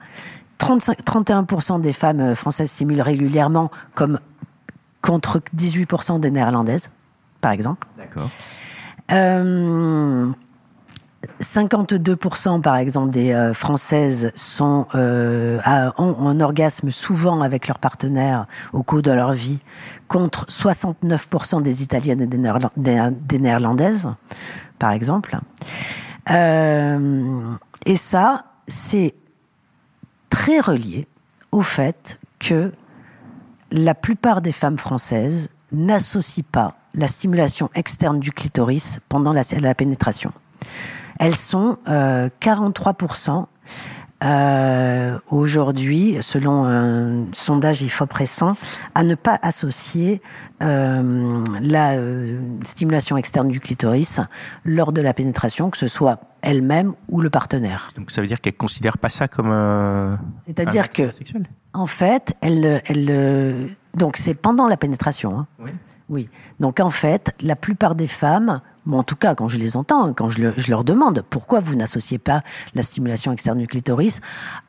35, 0.59 0.99
31% 1.05 1.81
des 1.81 1.93
femmes 1.93 2.35
françaises 2.35 2.71
simulent 2.71 3.02
régulièrement 3.02 3.71
comme 3.95 4.21
contre 5.00 5.41
18% 5.57 6.21
des 6.21 6.31
néerlandaises, 6.31 6.91
par 7.41 7.52
exemple. 7.52 7.87
D'accord. 7.99 8.31
Euh, 9.11 10.31
52% 11.41 12.61
par 12.61 12.76
exemple 12.76 13.11
des 13.11 13.33
euh, 13.33 13.55
Françaises 13.55 14.33
euh, 14.61 15.61
ont 15.99 16.29
un 16.29 16.41
orgasme 16.41 16.91
souvent 16.91 17.43
avec 17.43 17.69
leur 17.69 17.79
partenaire 17.79 18.47
au 18.73 18.83
cours 18.83 19.02
de 19.02 19.12
leur 19.12 19.33
vie, 19.33 19.61
contre 20.09 20.47
69% 20.47 21.62
des 21.62 21.83
Italiennes 21.83 22.21
et 22.21 22.26
des, 22.26 23.38
Néerlandaises, 23.38 24.09
par 24.79 24.93
exemple. 24.93 25.38
Euh, 26.31 27.55
et 27.87 27.97
ça, 27.97 28.45
c'est 28.69 29.14
très 30.29 30.61
relié 30.61 31.07
au 31.50 31.62
fait 31.62 32.19
que 32.38 32.73
la 33.71 33.95
plupart 33.95 34.43
des 34.43 34.52
femmes 34.52 34.79
françaises 34.79 35.50
n'associent 35.73 36.45
pas 36.50 36.75
la 36.95 37.07
stimulation 37.07 37.71
externe 37.75 38.21
du 38.21 38.33
clitoris 38.33 39.00
pendant 39.09 39.33
la 39.33 39.75
pénétration. 39.75 40.33
Elles 41.23 41.37
sont 41.37 41.79
43% 41.87 43.31
euh, 43.31 43.45
euh, 44.25 45.19
aujourd'hui, 45.31 46.17
selon 46.21 46.64
un 46.64 47.26
sondage 47.33 47.81
IFOP 47.83 48.12
récent, 48.12 48.57
à 48.97 49.05
ne 49.05 49.14
pas 49.14 49.38
associer 49.41 50.21
euh, 50.62 51.45
la 51.61 51.97
stimulation 52.64 53.17
externe 53.17 53.49
du 53.49 53.61
clitoris 53.61 54.21
lors 54.64 54.91
de 54.91 55.00
la 55.00 55.14
pénétration, 55.14 55.71
que 55.71 55.79
ce 55.79 55.87
soit 55.87 56.19
elle-même 56.41 56.95
ou 57.09 57.21
le 57.21 57.31
partenaire. 57.31 57.93
Donc 57.95 58.11
ça 58.11 58.21
veut 58.21 58.26
dire 58.26 58.41
qu'elle 58.41 58.57
considère 58.57 58.99
pas 58.99 59.09
ça 59.09 59.29
comme 59.29 60.19
C'est-à-dire 60.45 60.91
que, 60.91 61.11
en 61.73 61.87
fait, 61.87 62.35
elle, 62.41 62.83
elle, 62.87 63.76
donc 63.95 64.17
c'est 64.17 64.35
pendant 64.35 64.67
la 64.67 64.76
pénétration. 64.76 65.38
Hein. 65.38 65.47
Oui. 65.61 65.71
Oui. 66.09 66.29
Donc 66.59 66.81
en 66.81 66.91
fait, 66.91 67.33
la 67.41 67.55
plupart 67.55 67.95
des 67.95 68.09
femmes 68.09 68.61
Bon, 68.84 68.98
en 68.98 69.02
tout 69.04 69.16
cas, 69.16 69.34
quand 69.34 69.46
je 69.46 69.58
les 69.58 69.76
entends, 69.76 70.12
quand 70.12 70.28
je, 70.28 70.50
je 70.56 70.70
leur 70.70 70.82
demande 70.82 71.24
pourquoi 71.30 71.60
vous 71.60 71.76
n'associez 71.76 72.18
pas 72.18 72.42
la 72.74 72.82
stimulation 72.82 73.32
externe 73.32 73.58
du 73.58 73.68
clitoris, 73.68 74.20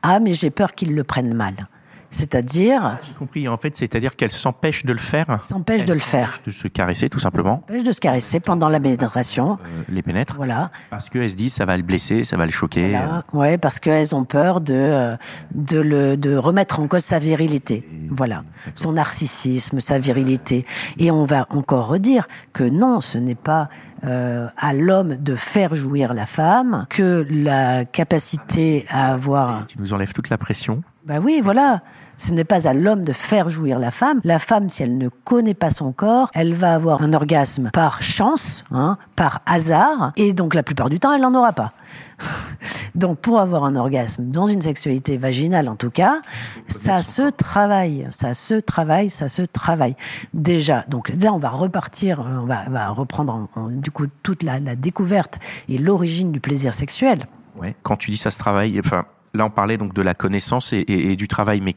ah, 0.02 0.20
mais 0.20 0.34
j'ai 0.34 0.50
peur 0.50 0.74
qu'ils 0.74 0.94
le 0.94 1.02
prennent 1.02 1.34
mal. 1.34 1.68
C'est-à-dire. 2.14 2.98
J'ai 3.06 3.12
compris. 3.12 3.48
En 3.48 3.56
fait, 3.56 3.76
c'est-à-dire 3.76 4.14
qu'elle 4.14 4.30
s'empêche 4.30 4.84
de 4.84 4.92
le 4.92 4.98
faire. 4.98 5.40
S'empêche 5.46 5.84
de 5.84 5.92
le 5.92 5.98
faire. 5.98 6.38
De 6.46 6.52
se 6.52 6.68
caresser, 6.68 7.08
tout 7.10 7.18
simplement. 7.18 7.56
S'empêche 7.56 7.82
de 7.82 7.90
se 7.90 8.00
caresser 8.00 8.38
pendant 8.38 8.68
la 8.68 8.78
pénétration. 8.78 9.58
Euh, 9.64 9.82
les 9.88 10.02
pénètre. 10.02 10.36
Voilà. 10.36 10.70
Parce 10.90 11.10
qu'elles 11.10 11.30
se 11.30 11.34
disent 11.34 11.54
ça 11.54 11.64
va 11.64 11.76
le 11.76 11.82
blesser, 11.82 12.22
ça 12.22 12.36
va 12.36 12.46
le 12.46 12.52
choquer. 12.52 12.90
Voilà. 12.90 13.24
Ouais, 13.32 13.58
parce 13.58 13.80
qu'elles 13.80 14.14
ont 14.14 14.24
peur 14.24 14.60
de 14.60 14.74
euh, 14.74 15.16
de 15.54 15.80
le 15.80 16.16
de 16.16 16.36
remettre 16.36 16.78
en 16.78 16.86
cause 16.86 17.02
sa 17.02 17.18
virilité. 17.18 17.84
voilà. 18.10 18.44
Son 18.74 18.92
narcissisme, 18.92 19.80
sa 19.80 19.98
virilité. 19.98 20.64
Et 20.98 21.10
on 21.10 21.24
va 21.24 21.46
encore 21.50 21.88
redire 21.88 22.28
que 22.52 22.62
non, 22.62 23.00
ce 23.00 23.18
n'est 23.18 23.34
pas 23.34 23.68
euh, 24.04 24.46
à 24.56 24.72
l'homme 24.72 25.16
de 25.16 25.34
faire 25.34 25.74
jouir 25.74 26.14
la 26.14 26.26
femme 26.26 26.86
que 26.90 27.26
la 27.28 27.84
capacité 27.84 28.86
à 28.88 29.12
avoir. 29.12 29.66
Tu 29.66 29.80
nous 29.80 29.92
enlèves 29.92 30.12
toute 30.12 30.30
la 30.30 30.38
pression. 30.38 30.82
Bah 31.06 31.18
oui, 31.22 31.40
voilà. 31.42 31.82
Ce 32.16 32.32
n'est 32.32 32.44
pas 32.44 32.68
à 32.68 32.74
l'homme 32.74 33.04
de 33.04 33.12
faire 33.12 33.48
jouir 33.48 33.78
la 33.78 33.90
femme. 33.90 34.20
La 34.24 34.38
femme, 34.38 34.68
si 34.68 34.82
elle 34.82 34.96
ne 34.96 35.08
connaît 35.08 35.54
pas 35.54 35.70
son 35.70 35.92
corps, 35.92 36.30
elle 36.34 36.54
va 36.54 36.74
avoir 36.74 37.02
un 37.02 37.12
orgasme 37.12 37.70
par 37.72 38.02
chance, 38.02 38.64
hein, 38.70 38.98
par 39.16 39.42
hasard, 39.46 40.12
et 40.16 40.32
donc 40.32 40.54
la 40.54 40.62
plupart 40.62 40.90
du 40.90 41.00
temps, 41.00 41.12
elle 41.12 41.22
n'en 41.22 41.34
aura 41.34 41.52
pas. 41.52 41.72
donc 42.94 43.18
pour 43.18 43.40
avoir 43.40 43.64
un 43.64 43.76
orgasme 43.76 44.30
dans 44.30 44.46
une 44.46 44.62
sexualité 44.62 45.16
vaginale, 45.16 45.68
en 45.68 45.76
tout 45.76 45.90
cas, 45.90 46.20
ça 46.68 46.98
se 46.98 47.30
travaille, 47.30 48.06
ça 48.10 48.34
se 48.34 48.54
travaille, 48.54 49.10
ça 49.10 49.28
se 49.28 49.42
travaille. 49.42 49.96
Déjà, 50.32 50.84
donc 50.88 51.12
là, 51.20 51.32
on 51.32 51.38
va 51.38 51.50
repartir, 51.50 52.20
euh, 52.20 52.40
on 52.42 52.46
va, 52.46 52.88
reprendre 52.90 53.48
du 53.70 53.90
coup 53.90 54.06
toute 54.22 54.42
la, 54.42 54.60
découverte 54.76 55.38
et 55.68 55.78
l'origine 55.78 56.32
du 56.32 56.40
plaisir 56.40 56.74
sexuel. 56.74 57.26
Ouais. 57.56 57.74
Quand 57.82 57.96
tu 57.96 58.10
dis 58.10 58.16
ça 58.16 58.30
se 58.30 58.38
travaille, 58.38 58.78
enfin, 58.80 59.04
là 59.34 59.44
on 59.44 59.50
parlait 59.50 59.76
donc 59.76 59.94
de 59.94 60.02
la 60.02 60.14
connaissance 60.14 60.72
et, 60.72 60.84
et 60.88 61.16
du 61.16 61.28
travail, 61.28 61.60
mais 61.60 61.74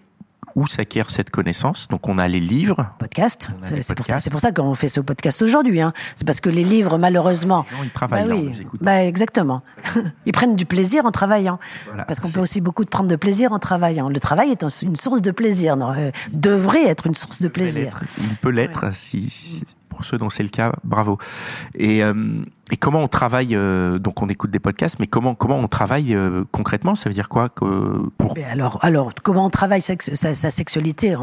où 0.57 0.65
s'acquiert 0.65 1.11
cette 1.11 1.29
connaissance. 1.29 1.87
Donc 1.87 2.09
on 2.09 2.17
a 2.17 2.27
les 2.27 2.39
livres. 2.39 2.87
Podcast. 2.97 3.51
C'est 3.61 3.95
pour 3.95 4.05
ça, 4.05 4.17
c'est 4.17 4.31
pour 4.31 4.39
ça 4.39 4.51
qu'on 4.51 4.73
fait 4.73 4.87
ce 4.87 4.99
podcast 4.99 5.39
aujourd'hui. 5.43 5.81
Hein. 5.81 5.93
C'est 6.15 6.25
parce 6.25 6.41
que 6.41 6.49
les 6.49 6.63
livres, 6.63 6.97
malheureusement. 6.97 7.63
Les 7.69 7.77
gens, 7.77 7.83
ils 7.83 7.91
travaillent. 7.91 8.27
Bah, 8.27 8.35
oui. 8.35 8.67
bah 8.81 9.03
exactement. 9.03 9.61
ils 10.25 10.31
prennent 10.31 10.55
du 10.55 10.65
plaisir 10.65 11.05
en 11.05 11.11
travaillant. 11.11 11.59
parce 12.07 12.19
qu'on 12.19 12.31
peut 12.31 12.39
aussi 12.39 12.59
beaucoup 12.59 12.83
prendre 12.85 13.07
de 13.07 13.15
plaisir 13.15 13.51
en 13.51 13.59
travaillant. 13.59 14.09
Le 14.09 14.19
travail 14.19 14.49
est 14.49 14.65
une 14.81 14.95
source 14.95 15.21
de 15.21 15.31
plaisir. 15.31 15.77
Non, 15.77 15.93
euh, 15.93 16.09
devrait 16.33 16.87
être 16.87 17.05
une 17.05 17.15
source 17.15 17.39
de 17.39 17.49
plaisir. 17.49 17.99
Il 18.31 18.37
peut 18.37 18.49
l'être 18.49 18.87
si, 18.93 19.63
pour 19.97 20.05
ceux 20.05 20.19
dont 20.19 20.29
c'est 20.29 20.43
le 20.43 20.49
cas, 20.49 20.73
bravo. 20.83 21.17
Et, 21.75 22.03
euh, 22.03 22.13
comment 22.79 23.01
on 23.01 23.07
travaille 23.07 23.55
euh, 23.55 23.97
Donc 23.97 24.21
on 24.21 24.29
écoute 24.29 24.51
des 24.51 24.59
podcasts, 24.59 24.99
mais 24.99 25.07
comment 25.07 25.33
comment 25.33 25.57
on 25.57 25.67
travaille 25.67 26.13
euh, 26.13 26.43
concrètement? 26.51 26.93
Ça 26.93 27.09
veut 27.09 27.15
dire 27.15 27.29
quoi 27.29 27.49
pour 27.49 28.35
Alors 28.51 28.77
alors 28.83 29.11
comment 29.23 29.45
on 29.45 29.49
travaille 29.49 29.81
sa, 29.81 30.51
sexualité 30.51 31.15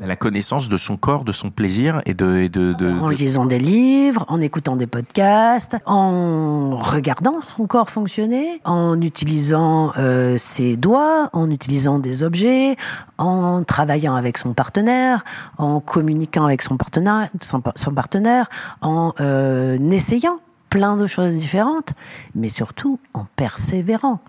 la 0.00 0.16
connaissance 0.16 0.68
de 0.68 0.76
son 0.76 0.96
corps, 0.96 1.24
de 1.24 1.32
son 1.32 1.50
plaisir 1.50 2.02
et 2.06 2.14
de, 2.14 2.48
de, 2.48 2.72
de, 2.72 2.90
en 2.90 3.08
lisant 3.08 3.46
des 3.46 3.58
livres, 3.58 4.24
en 4.28 4.40
écoutant 4.40 4.76
des 4.76 4.86
podcasts, 4.86 5.76
en 5.86 6.76
regardant 6.76 7.40
son 7.46 7.66
corps 7.66 7.90
fonctionner, 7.90 8.60
en 8.64 9.00
utilisant 9.00 9.92
euh, 9.96 10.36
ses 10.36 10.76
doigts, 10.76 11.30
en 11.32 11.50
utilisant 11.50 11.98
des 11.98 12.22
objets, 12.22 12.76
en 13.18 13.62
travaillant 13.62 14.16
avec 14.16 14.38
son 14.38 14.52
partenaire, 14.52 15.24
en 15.58 15.80
communiquant 15.80 16.44
avec 16.44 16.62
son 16.62 16.76
partenaire, 16.76 17.28
son, 17.40 17.60
partenaire, 17.92 18.48
en 18.80 19.12
euh, 19.20 19.78
essayant 19.90 20.40
plein 20.70 20.96
de 20.96 21.06
choses 21.06 21.34
différentes, 21.34 21.92
mais 22.34 22.48
surtout 22.48 22.98
en 23.12 23.26
persévérant. 23.36 24.20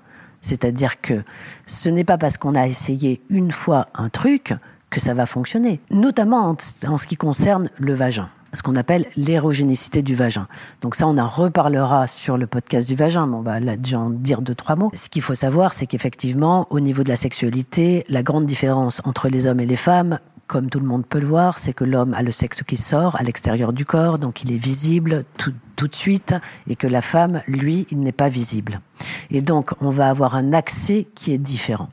C'est-à-dire 0.41 1.01
que 1.01 1.23
ce 1.65 1.89
n'est 1.89 2.03
pas 2.03 2.19
parce 2.19 2.37
qu'on 2.37 2.53
a 2.53 2.67
essayé 2.67 3.19
une 3.29 3.51
fois 3.51 3.87
un 3.95 4.09
truc 4.09 4.53
que 4.89 4.99
ça 4.99 5.13
va 5.13 5.25
fonctionner, 5.25 5.79
notamment 5.91 6.55
en, 6.87 6.97
ce 6.97 7.07
qui 7.07 7.17
concerne 7.17 7.69
le 7.77 7.93
vagin 7.93 8.29
ce 8.53 8.63
qu'on 8.63 8.77
appelle 8.77 9.05
l'érogénicité 9.17 10.01
du 10.01 10.15
vagin. 10.15 10.47
Donc 10.79 10.95
ça, 10.95 11.07
on 11.07 11.17
en 11.17 11.27
reparlera 11.27 12.07
sur 12.07 12.37
le 12.37 12.47
podcast 12.47 12.87
du 12.87 12.95
vagin, 12.95 13.27
mais 13.27 13.35
on 13.35 13.41
va 13.41 13.59
déjà 13.59 13.99
en 13.99 14.09
dire 14.09 14.41
deux, 14.41 14.55
trois 14.55 14.77
mots. 14.77 14.91
Ce 14.93 15.09
qu'il 15.09 15.21
faut 15.21 15.35
savoir, 15.35 15.73
c'est 15.73 15.87
qu'effectivement, 15.87 16.65
au 16.69 16.79
niveau 16.79 17.03
de 17.03 17.09
la 17.09 17.17
sexualité, 17.17 18.05
la 18.07 18.23
grande 18.23 18.45
différence 18.45 19.01
entre 19.03 19.27
les 19.27 19.45
hommes 19.45 19.59
et 19.59 19.65
les 19.65 19.75
femmes, 19.75 20.19
comme 20.47 20.69
tout 20.69 20.79
le 20.79 20.85
monde 20.85 21.05
peut 21.05 21.19
le 21.19 21.27
voir, 21.27 21.57
c'est 21.57 21.73
que 21.73 21.83
l'homme 21.83 22.13
a 22.13 22.21
le 22.21 22.31
sexe 22.31 22.63
qui 22.63 22.77
sort 22.77 23.15
à 23.19 23.23
l'extérieur 23.23 23.73
du 23.73 23.83
corps, 23.83 24.19
donc 24.19 24.43
il 24.43 24.51
est 24.51 24.57
visible 24.57 25.25
tout, 25.37 25.53
tout 25.75 25.87
de 25.87 25.95
suite, 25.95 26.35
et 26.67 26.75
que 26.75 26.87
la 26.87 27.01
femme, 27.01 27.41
lui, 27.47 27.87
il 27.91 27.99
n'est 27.99 28.11
pas 28.11 28.29
visible. 28.29 28.79
Et 29.31 29.41
donc, 29.41 29.71
on 29.81 29.89
va 29.89 30.09
avoir 30.09 30.35
un 30.35 30.53
accès 30.53 31.07
qui 31.15 31.33
est 31.33 31.37
différent. 31.37 31.89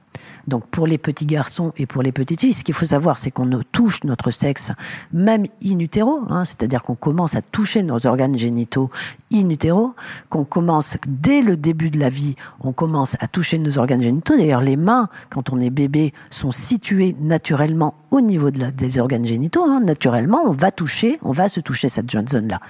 Donc 0.49 0.67
pour 0.67 0.87
les 0.87 0.99
petits 0.99 1.27
garçons 1.27 1.73
et 1.77 1.87
pour 1.87 2.03
les 2.03 2.13
petites 2.13 2.41
filles, 2.41 2.53
ce 2.53 2.65
qu'il 2.65 2.75
faut 2.75 2.87
savoir, 2.87 3.19
c'est 3.19 3.31
qu'on 3.31 3.49
touche 3.71 4.05
notre 4.05 4.31
sexe 4.31 4.73
même 5.13 5.47
in 5.65 5.79
utero, 5.79 6.23
hein, 6.29 6.45
c'est-à-dire 6.45 6.83
qu'on 6.83 6.95
commence 6.95 7.35
à 7.35 7.43
toucher 7.43 7.83
nos 7.83 8.07
organes 8.07 8.37
génitaux 8.37 8.91
in 9.33 9.49
utero, 9.49 9.95
qu'on 10.29 10.45
commence 10.45 10.97
dès 11.07 11.43
le 11.43 11.57
début 11.57 11.91
de 11.91 11.99
la 11.99 12.09
vie, 12.09 12.37
on 12.61 12.73
commence 12.73 13.17
à 13.21 13.27
toucher 13.27 13.59
nos 13.59 13.79
organes 13.79 14.03
génitaux. 14.03 14.37
D'ailleurs, 14.37 14.61
les 14.61 14.77
mains, 14.77 15.09
quand 15.31 15.53
on 15.53 15.61
est 15.61 15.71
bébé, 15.71 16.13
sont 16.31 16.51
situées 16.51 17.17
naturellement 17.21 17.95
au 18.11 18.21
niveau 18.21 18.51
des 18.51 18.99
organes 18.99 19.25
génitaux. 19.25 19.65
Hein. 19.65 19.81
Naturellement, 19.81 20.43
on 20.45 20.53
va 20.53 20.71
toucher, 20.71 21.19
on 21.23 21.33
va 21.33 21.49
se 21.49 21.61
toucher 21.61 21.89
cette 21.89 22.11
zone-là. 22.11 22.61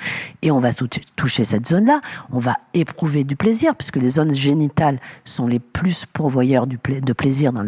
Et 0.42 0.50
on 0.50 0.60
va 0.60 0.70
toucher 1.16 1.44
cette 1.44 1.66
zone-là, 1.66 2.00
on 2.30 2.38
va 2.38 2.56
éprouver 2.74 3.24
du 3.24 3.34
plaisir, 3.34 3.74
puisque 3.74 3.96
les 3.96 4.10
zones 4.10 4.32
génitales 4.32 5.00
sont 5.24 5.48
les 5.48 5.58
plus 5.58 6.06
pourvoyeurs 6.06 6.66
de 6.66 6.76
plaisir 7.12 7.52
dans, 7.52 7.61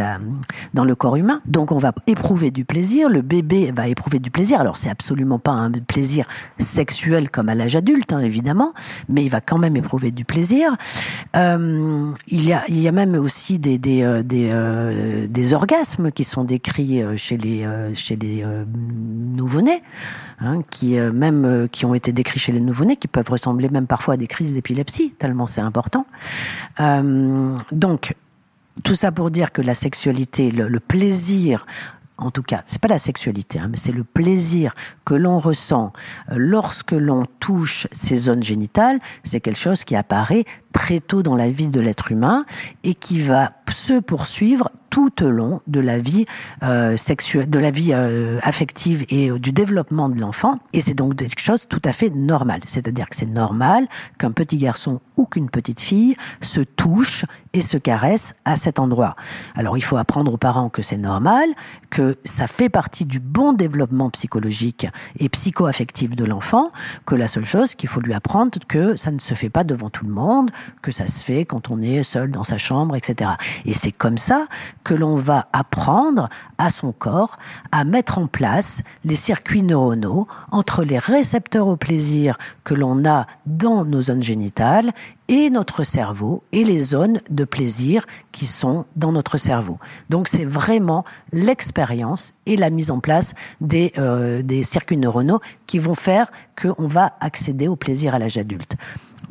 dans 0.74 0.84
le 0.84 0.94
corps 0.94 1.16
humain. 1.16 1.40
Donc 1.46 1.72
on 1.72 1.78
va 1.78 1.92
éprouver 2.06 2.50
du 2.50 2.64
plaisir, 2.64 3.08
le 3.08 3.22
bébé 3.22 3.72
va 3.74 3.88
éprouver 3.88 4.18
du 4.18 4.30
plaisir. 4.30 4.60
Alors 4.60 4.76
c'est 4.76 4.90
absolument 4.90 5.38
pas 5.38 5.52
un 5.52 5.70
plaisir 5.70 6.26
sexuel 6.58 7.30
comme 7.30 7.48
à 7.48 7.54
l'âge 7.54 7.76
adulte, 7.76 8.12
hein, 8.12 8.20
évidemment, 8.20 8.74
mais 9.08 9.24
il 9.24 9.28
va 9.28 9.40
quand 9.40 9.58
même 9.58 9.76
éprouver 9.76 10.10
du 10.10 10.24
plaisir. 10.24 10.76
Euh, 11.36 12.12
il, 12.28 12.44
y 12.44 12.88
a, 12.88 12.92
même 12.92 13.14
aussi 13.14 13.58
des, 13.58 14.02
euh, 14.02 14.22
euh, 14.32 15.52
orgasmes 15.52 16.10
qui 16.10 16.24
sont 16.24 16.44
décrits 16.44 17.02
chez 17.16 17.36
les, 17.36 17.66
chez 17.94 18.16
les 18.16 18.44
nouveau-nés, 18.74 19.82
hein, 20.40 20.62
qui, 20.70 20.94
même, 20.94 21.68
qui 21.70 21.86
ont 21.86 21.94
été 21.94 22.12
décrits 22.12 22.40
chez 22.40 22.52
les 22.52 22.60
nouveau-nés, 22.60 22.96
qui 22.96 23.08
peuvent 23.08 23.28
ressembler 23.28 23.68
même 23.68 23.86
parfois 23.86 24.14
à 24.14 24.16
des 24.16 24.26
crises 24.26 24.54
d'épilepsie, 24.54 25.10
tellement 25.18 25.46
c'est 25.46 25.60
important. 25.60 26.06
donc, 27.72 28.14
tout 28.82 28.94
ça 28.94 29.12
pour 29.12 29.30
dire 29.30 29.52
que 29.52 29.62
la 29.62 29.74
sexualité, 29.74 30.50
le, 30.50 30.80
plaisir 30.80 31.66
en 32.16 32.30
tout 32.30 32.42
cas, 32.42 32.62
c'est 32.64 32.80
pas 32.80 32.88
la 32.88 32.98
sexualité, 32.98 33.58
hein, 33.58 33.66
mais 33.68 33.76
c'est 33.76 33.92
le 33.92 34.04
plaisir 34.04 34.72
que 35.04 35.14
l'on 35.14 35.40
ressent 35.40 35.92
euh, 36.30 36.36
lorsque 36.36 36.92
l'on 36.92 37.26
touche 37.40 37.88
ces 37.90 38.16
zones 38.16 38.42
génitales. 38.42 39.00
C'est 39.24 39.40
quelque 39.40 39.58
chose 39.58 39.82
qui 39.82 39.96
apparaît 39.96 40.44
très 40.74 41.00
tôt 41.00 41.22
dans 41.22 41.36
la 41.36 41.48
vie 41.48 41.68
de 41.68 41.80
l'être 41.80 42.12
humain 42.12 42.44
et 42.82 42.94
qui 42.94 43.22
va 43.22 43.52
se 43.70 43.98
poursuivre 44.00 44.70
tout 44.94 45.24
au 45.24 45.30
long 45.30 45.60
de 45.66 45.80
la 45.80 45.98
vie 45.98 46.24
euh, 46.62 46.96
sexuelle, 46.96 47.50
de 47.50 47.58
la 47.58 47.72
vie 47.72 47.92
euh, 47.92 48.38
affective 48.42 49.04
et 49.08 49.28
euh, 49.28 49.40
du 49.40 49.50
développement 49.50 50.08
de 50.08 50.20
l'enfant. 50.20 50.60
Et 50.72 50.80
c'est 50.80 50.94
donc 50.94 51.16
des 51.16 51.28
choses 51.36 51.66
tout 51.66 51.82
à 51.84 51.92
fait 51.92 52.10
normales. 52.10 52.60
C'est-à-dire 52.64 53.08
que 53.08 53.16
c'est 53.16 53.26
normal 53.26 53.86
qu'un 54.18 54.30
petit 54.30 54.56
garçon 54.56 55.00
ou 55.16 55.26
qu'une 55.26 55.50
petite 55.50 55.80
fille 55.80 56.16
se 56.40 56.60
touche 56.60 57.24
et 57.54 57.60
se 57.60 57.76
caresse 57.76 58.34
à 58.44 58.54
cet 58.54 58.78
endroit. 58.78 59.16
Alors 59.56 59.76
il 59.76 59.82
faut 59.82 59.96
apprendre 59.96 60.32
aux 60.32 60.36
parents 60.36 60.68
que 60.68 60.82
c'est 60.82 60.96
normal, 60.96 61.48
que 61.90 62.16
ça 62.24 62.46
fait 62.46 62.68
partie 62.68 63.04
du 63.04 63.18
bon 63.18 63.52
développement 63.52 64.10
psychologique 64.10 64.86
et 65.18 65.28
psycho-affectif 65.28 66.14
de 66.14 66.24
l'enfant, 66.24 66.70
que 67.04 67.16
la 67.16 67.26
seule 67.26 67.44
chose 67.44 67.74
qu'il 67.74 67.88
faut 67.88 68.00
lui 68.00 68.14
apprendre, 68.14 68.58
que 68.68 68.96
ça 68.96 69.10
ne 69.10 69.18
se 69.18 69.34
fait 69.34 69.50
pas 69.50 69.64
devant 69.64 69.90
tout 69.90 70.04
le 70.04 70.12
monde, 70.12 70.50
que 70.82 70.92
ça 70.92 71.08
se 71.08 71.24
fait 71.24 71.44
quand 71.44 71.70
on 71.70 71.80
est 71.82 72.02
seul 72.02 72.30
dans 72.30 72.44
sa 72.44 72.58
chambre, 72.58 72.96
etc. 72.96 73.32
Et 73.64 73.74
c'est 73.74 73.92
comme 73.92 74.18
ça 74.18 74.46
que 74.82 74.94
l'on 74.94 75.16
va 75.16 75.48
apprendre 75.52 76.28
à 76.58 76.70
son 76.70 76.92
corps 76.92 77.38
à 77.72 77.84
mettre 77.84 78.18
en 78.18 78.26
place 78.26 78.82
les 79.04 79.16
circuits 79.16 79.62
neuronaux 79.62 80.26
entre 80.50 80.84
les 80.84 80.98
récepteurs 80.98 81.66
au 81.66 81.76
plaisir 81.76 82.38
que 82.64 82.74
l'on 82.74 83.04
a 83.04 83.26
dans 83.46 83.84
nos 83.84 84.02
zones 84.02 84.22
génitales 84.22 84.92
et 85.28 85.48
notre 85.50 85.84
cerveau 85.84 86.42
et 86.52 86.64
les 86.64 86.82
zones 86.82 87.20
de 87.30 87.44
plaisir 87.44 88.06
qui 88.32 88.44
sont 88.46 88.84
dans 88.96 89.12
notre 89.12 89.38
cerveau. 89.38 89.78
Donc 90.10 90.28
c'est 90.28 90.44
vraiment 90.44 91.04
l'expérience 91.32 92.34
et 92.46 92.56
la 92.56 92.70
mise 92.70 92.90
en 92.90 93.00
place 93.00 93.34
des, 93.60 93.92
euh, 93.98 94.42
des 94.42 94.62
circuits 94.62 94.96
neuronaux 94.96 95.40
qui 95.66 95.78
vont 95.78 95.94
faire 95.94 96.30
qu'on 96.60 96.88
va 96.88 97.14
accéder 97.20 97.68
au 97.68 97.76
plaisir 97.76 98.14
à 98.14 98.18
l'âge 98.18 98.36
adulte. 98.36 98.76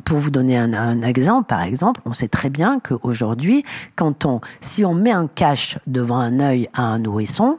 Pour 0.04 0.18
vous 0.18 0.30
donner 0.30 0.58
un, 0.58 1.00
exemple, 1.02 1.46
par 1.46 1.62
exemple, 1.62 2.00
on 2.04 2.12
sait 2.12 2.28
très 2.28 2.50
bien 2.50 2.78
qu'aujourd'hui, 2.78 3.64
quand 3.96 4.26
on, 4.26 4.40
si 4.60 4.84
on 4.84 4.94
met 4.94 5.12
un 5.12 5.26
cache 5.26 5.78
devant 5.86 6.18
un 6.18 6.40
œil 6.40 6.68
à 6.74 6.82
un 6.82 6.98
nourrisson, 6.98 7.58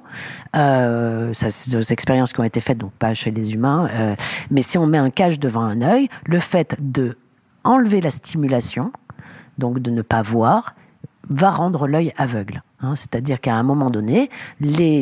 euh, 0.56 1.34
ça 1.34 1.50
c'est 1.50 1.72
des 1.72 1.92
expériences 1.92 2.34
qui 2.34 2.40
ont 2.40 2.46
été 2.46 2.60
faites, 2.60 2.78
donc 2.78 2.92
pas 2.92 3.14
chez 3.14 3.32
les 3.32 3.54
humains, 3.54 3.90
euh, 3.92 4.16
mais 4.52 4.62
si 4.62 4.78
on 4.78 4.86
met 4.86 4.98
un 5.00 5.10
cache 5.10 5.40
devant 5.40 5.62
un 5.62 5.82
œil, 5.82 6.08
le 6.26 6.40
fait 6.40 6.76
de 6.80 7.18
enlever 7.64 8.00
la 8.00 8.12
stimulation, 8.12 8.92
donc 9.58 9.80
de 9.80 9.90
ne 9.90 10.02
pas 10.02 10.22
voir, 10.22 10.76
va 11.30 11.50
rendre 11.50 11.88
l'œil 11.88 12.14
aveugle. 12.18 12.62
Hein, 12.82 12.96
C'est-à-dire 12.96 13.42
qu'à 13.42 13.56
un 13.56 13.64
moment 13.64 13.90
donné, 13.90 14.30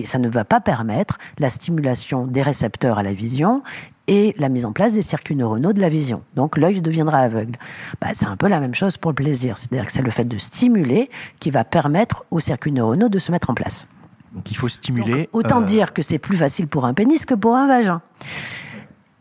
ça 0.06 0.20
ne 0.20 0.30
va 0.30 0.46
pas 0.46 0.62
permettre 0.62 1.18
la 1.40 1.50
stimulation 1.50 2.26
des 2.28 2.42
récepteurs 2.42 2.98
à 2.98 3.04
la 3.04 3.14
vision 3.14 3.64
et 4.08 4.36
la 4.38 4.50
mise 4.50 4.66
en 4.66 4.72
place 4.72 4.94
des 4.94 5.02
circuits 5.02 5.36
neuronaux 5.36 5.74
de 5.74 5.80
la 5.80 5.90
vision. 5.90 6.24
Donc 6.36 6.58
l'œil 6.58 6.82
deviendra 6.82 7.20
aveugle. 7.20 7.58
Bah, 8.02 8.10
c'est 8.14 8.26
un 8.26 8.36
peu 8.36 8.48
la 8.48 8.60
même 8.60 8.76
chose 8.76 8.98
pour 8.98 9.12
le 9.12 9.16
plaisir. 9.16 9.58
C'est-à-dire 9.58 9.86
que 9.86 9.92
c'est 9.92 10.02
le 10.02 10.12
fait 10.12 10.26
de 10.26 10.38
stimuler 10.38 11.10
qui 11.40 11.52
va 11.52 11.64
permettre 11.64 12.26
aux 12.32 12.40
circuits 12.40 12.72
neuronaux 12.72 13.10
de 13.10 13.20
se 13.20 13.32
mettre 13.32 13.50
en 13.50 13.54
place. 13.54 13.88
Donc 14.34 14.50
il 14.52 14.58
faut 14.58 14.68
stimuler. 14.68 15.24
Donc, 15.24 15.30
autant 15.34 15.62
euh... 15.62 15.66
dire 15.66 15.94
que 15.94 16.02
c'est 16.02 16.20
plus 16.20 16.38
facile 16.38 16.68
pour 16.68 16.86
un 16.86 16.94
pénis 16.94 17.26
que 17.26 17.36
pour 17.36 17.56
un 17.56 17.68
vagin. 17.68 18.02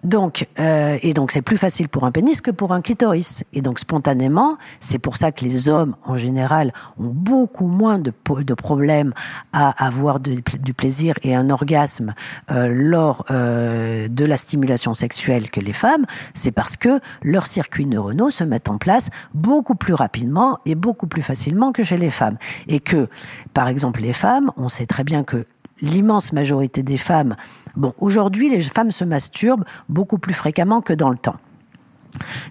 Donc, 0.02 0.48
euh, 0.58 0.98
et 1.02 1.14
donc 1.14 1.30
c'est 1.30 1.42
plus 1.42 1.56
facile 1.56 1.88
pour 1.88 2.04
un 2.04 2.10
pénis 2.10 2.40
que 2.40 2.50
pour 2.50 2.72
un 2.72 2.80
clitoris. 2.80 3.44
Et 3.52 3.62
donc 3.62 3.78
spontanément, 3.78 4.56
c'est 4.80 4.98
pour 4.98 5.16
ça 5.16 5.30
que 5.30 5.44
les 5.44 5.68
hommes 5.68 5.94
en 6.04 6.16
général 6.16 6.72
ont 6.98 7.08
beaucoup 7.08 7.66
moins 7.66 7.98
de, 7.98 8.12
problèmes 8.54 9.14
à 9.52 9.70
avoir 9.84 10.20
du 10.20 10.74
plaisir 10.74 11.14
et 11.22 11.34
un 11.34 11.50
orgasme 11.50 12.14
euh, 12.50 12.68
lors 12.68 13.24
euh, 13.30 14.08
de 14.08 14.24
la 14.24 14.36
stimulation 14.36 14.94
sexuelle 14.94 15.50
que 15.50 15.60
les 15.60 15.72
femmes. 15.72 16.04
C'est 16.34 16.52
parce 16.52 16.76
que 16.76 17.00
leurs 17.22 17.46
circuits 17.46 17.86
neuronaux 17.86 18.30
se 18.30 18.44
mettent 18.44 18.68
en 18.68 18.78
place 18.78 19.10
beaucoup 19.34 19.74
plus 19.74 19.94
rapidement 19.94 20.58
et 20.66 20.74
beaucoup 20.74 21.06
plus 21.06 21.22
facilement 21.22 21.72
que 21.72 21.84
chez 21.84 21.96
les 21.96 22.10
femmes. 22.10 22.38
Et 22.68 22.80
que, 22.80 23.08
par 23.54 23.68
exemple, 23.68 24.00
les 24.00 24.12
femmes, 24.12 24.50
on 24.56 24.68
sait 24.68 24.86
très 24.86 25.04
bien 25.04 25.22
que 25.24 25.46
l'immense 25.82 26.32
majorité 26.32 26.82
des 26.82 26.96
femmes, 26.96 27.36
bon, 27.76 27.92
aujourd'hui, 27.98 28.48
les 28.48 28.62
femmes 28.62 28.90
se 28.90 29.04
masturbent 29.04 29.64
beaucoup 29.88 30.18
plus 30.18 30.34
fréquemment 30.34 30.80
que 30.80 30.92
dans 30.92 31.10
le 31.10 31.18
temps. 31.18 31.36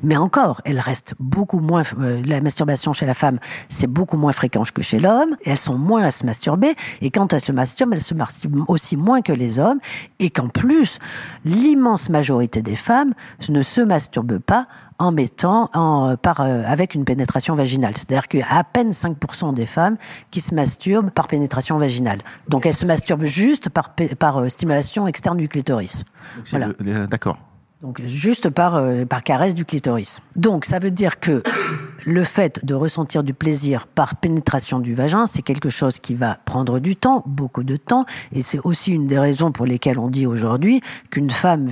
Mais 0.04 0.18
encore, 0.18 0.62
elle 0.66 0.80
reste 0.80 1.14
beaucoup 1.20 1.60
moins. 1.60 1.84
Euh, 2.00 2.22
la 2.26 2.42
masturbation 2.42 2.94
chez 2.94 3.06
la 3.06 3.14
femme, 3.14 3.40
c'est 3.70 3.88
beaucoup 3.88 4.18
moins 4.18 4.32
fréquent 4.32 4.64
que 4.74 4.82
chez 4.82 5.00
l'homme. 5.00 5.38
Elles 5.46 5.58
sont 5.58 5.78
moins 5.78 6.04
à 6.04 6.12
se 6.12 6.26
masturber. 6.26 6.74
Et 7.02 7.12
quand 7.12 7.34
elles 7.34 7.42
se 7.42 7.52
masturbent, 7.52 7.94
elles 7.94 8.02
se 8.02 8.14
masturbent 8.14 8.66
aussi 8.68 8.98
moins 8.98 9.22
que 9.22 9.34
les 9.34 9.60
hommes. 9.60 9.80
Et 10.20 10.30
qu'en 10.30 10.48
plus, 10.48 11.00
l'immense 11.46 12.10
majorité 12.10 12.62
des 12.62 12.76
femmes 12.76 13.14
ne 13.50 13.62
se 13.62 13.82
masturbent 13.82 14.40
pas 14.40 14.68
en 15.02 15.12
mettant 15.12 15.72
en, 15.74 16.16
par, 16.16 16.42
euh, 16.42 16.62
avec 16.64 16.94
une 16.94 17.06
pénétration 17.06 17.56
vaginale. 17.56 17.98
C'est-à-dire 17.98 18.28
qu'il 18.28 18.42
y 18.42 18.44
a 18.44 18.58
à 18.58 18.64
peine 18.64 18.92
5% 18.92 19.52
des 19.56 19.66
femmes 19.66 19.98
qui 20.30 20.42
se 20.42 20.54
masturbent 20.54 21.10
par 21.10 21.28
pénétration 21.28 21.80
vaginale. 21.80 22.20
Donc 22.48 22.68
elles 22.68 22.76
se 22.76 22.86
masturbent 22.86 23.26
juste 23.26 23.70
par, 23.70 23.96
par 24.20 24.38
euh, 24.38 24.50
stimulation 24.50 25.08
externe 25.08 25.38
du 25.38 25.50
clitoris. 25.50 26.04
Voilà. 26.52 26.68
D'accord. 27.10 27.40
Donc 27.82 28.00
juste 28.06 28.52
par, 28.52 28.76
euh, 28.76 29.06
par 29.06 29.24
caresse 29.24 29.56
du 29.56 29.66
clitoris. 29.66 30.22
Donc 30.36 30.66
ça 30.66 30.78
veut 30.78 30.92
dire 30.92 31.20
que 31.20 31.42
le 32.06 32.24
fait 32.24 32.64
de 32.66 32.74
ressentir 32.74 33.24
du 33.24 33.34
plaisir 33.34 33.88
par 33.88 34.16
pénétration 34.16 34.80
du 34.80 34.94
vagin, 34.94 35.26
c'est 35.26 35.42
quelque 35.42 35.70
chose 35.70 36.00
qui 36.00 36.16
va 36.16 36.38
prendre 36.46 36.80
du 36.80 36.96
temps, 36.96 37.24
beaucoup 37.26 37.64
de 37.64 37.78
temps, 37.78 38.06
et 38.32 38.42
c'est 38.42 38.60
aussi 38.64 38.92
une 38.92 39.08
des 39.08 39.20
raisons 39.20 39.52
pour 39.52 39.66
lesquelles 39.66 40.00
on 40.00 40.08
dit 40.08 40.26
aujourd'hui 40.26 40.82
qu'une 41.10 41.32
femme 41.32 41.70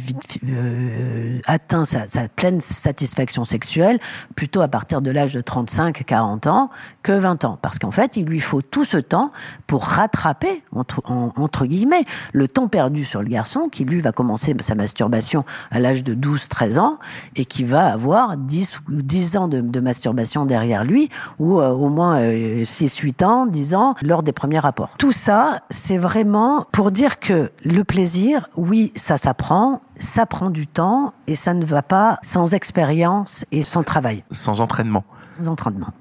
euh, 0.47 1.39
atteint 1.45 1.85
sa, 1.85 2.05
pleine 2.35 2.61
satisfaction 2.61 3.45
sexuelle 3.45 3.99
plutôt 4.35 4.61
à 4.61 4.67
partir 4.67 5.01
de 5.01 5.11
l'âge 5.11 5.33
de 5.33 5.41
35-40 5.41 6.47
ans 6.49 6.69
que 7.03 7.11
20 7.11 7.45
ans. 7.45 7.57
Parce 7.61 7.79
qu'en 7.79 7.91
fait, 7.91 8.17
il 8.17 8.25
lui 8.25 8.39
faut 8.39 8.61
tout 8.61 8.85
ce 8.85 8.97
temps 8.97 9.31
pour 9.67 9.83
rattraper, 9.83 10.63
entre, 10.71 11.01
en, 11.05 11.31
entre 11.37 11.65
guillemets, 11.65 12.05
le 12.33 12.47
temps 12.47 12.67
perdu 12.67 13.03
sur 13.03 13.21
le 13.21 13.29
garçon 13.29 13.69
qui, 13.69 13.85
lui, 13.85 14.01
va 14.01 14.11
commencer 14.11 14.55
sa 14.59 14.75
masturbation 14.75 15.45
à 15.71 15.79
l'âge 15.79 16.03
de 16.03 16.13
12-13 16.13 16.79
ans 16.79 16.99
et 17.35 17.45
qui 17.45 17.63
va 17.63 17.91
avoir 17.91 18.37
10 18.37 18.81
ou 18.89 19.01
10 19.01 19.37
ans 19.37 19.47
de 19.47 19.79
masturbation 19.79 20.18
derrière 20.45 20.84
lui 20.84 21.10
ou 21.39 21.60
euh, 21.60 21.69
au 21.69 21.89
moins 21.89 22.19
euh, 22.19 22.63
6-8 22.63 23.23
ans, 23.23 23.45
10 23.45 23.75
ans 23.75 23.95
lors 24.01 24.23
des 24.23 24.32
premiers 24.32 24.60
rapports. 24.60 24.91
Tout 24.97 25.12
ça, 25.12 25.62
c'est 25.69 25.97
vraiment 25.97 26.65
pour 26.71 26.91
dire 26.91 27.19
que 27.19 27.51
le 27.63 27.84
plaisir, 27.84 28.49
oui, 28.55 28.91
ça 28.95 29.17
s'apprend, 29.17 29.82
ça 29.99 30.25
prend 30.25 30.49
du 30.49 30.67
temps 30.67 31.13
et 31.27 31.36
ça 31.36 31.53
ne 31.53 31.65
va 31.65 31.82
pas 31.82 32.19
sans 32.21 32.53
expérience 32.53 33.45
et 33.51 33.62
sans 33.62 33.84
travail. 33.84 34.23
Sans 34.32 34.62
entraînement 34.62 35.03
entraînements. 35.47 35.93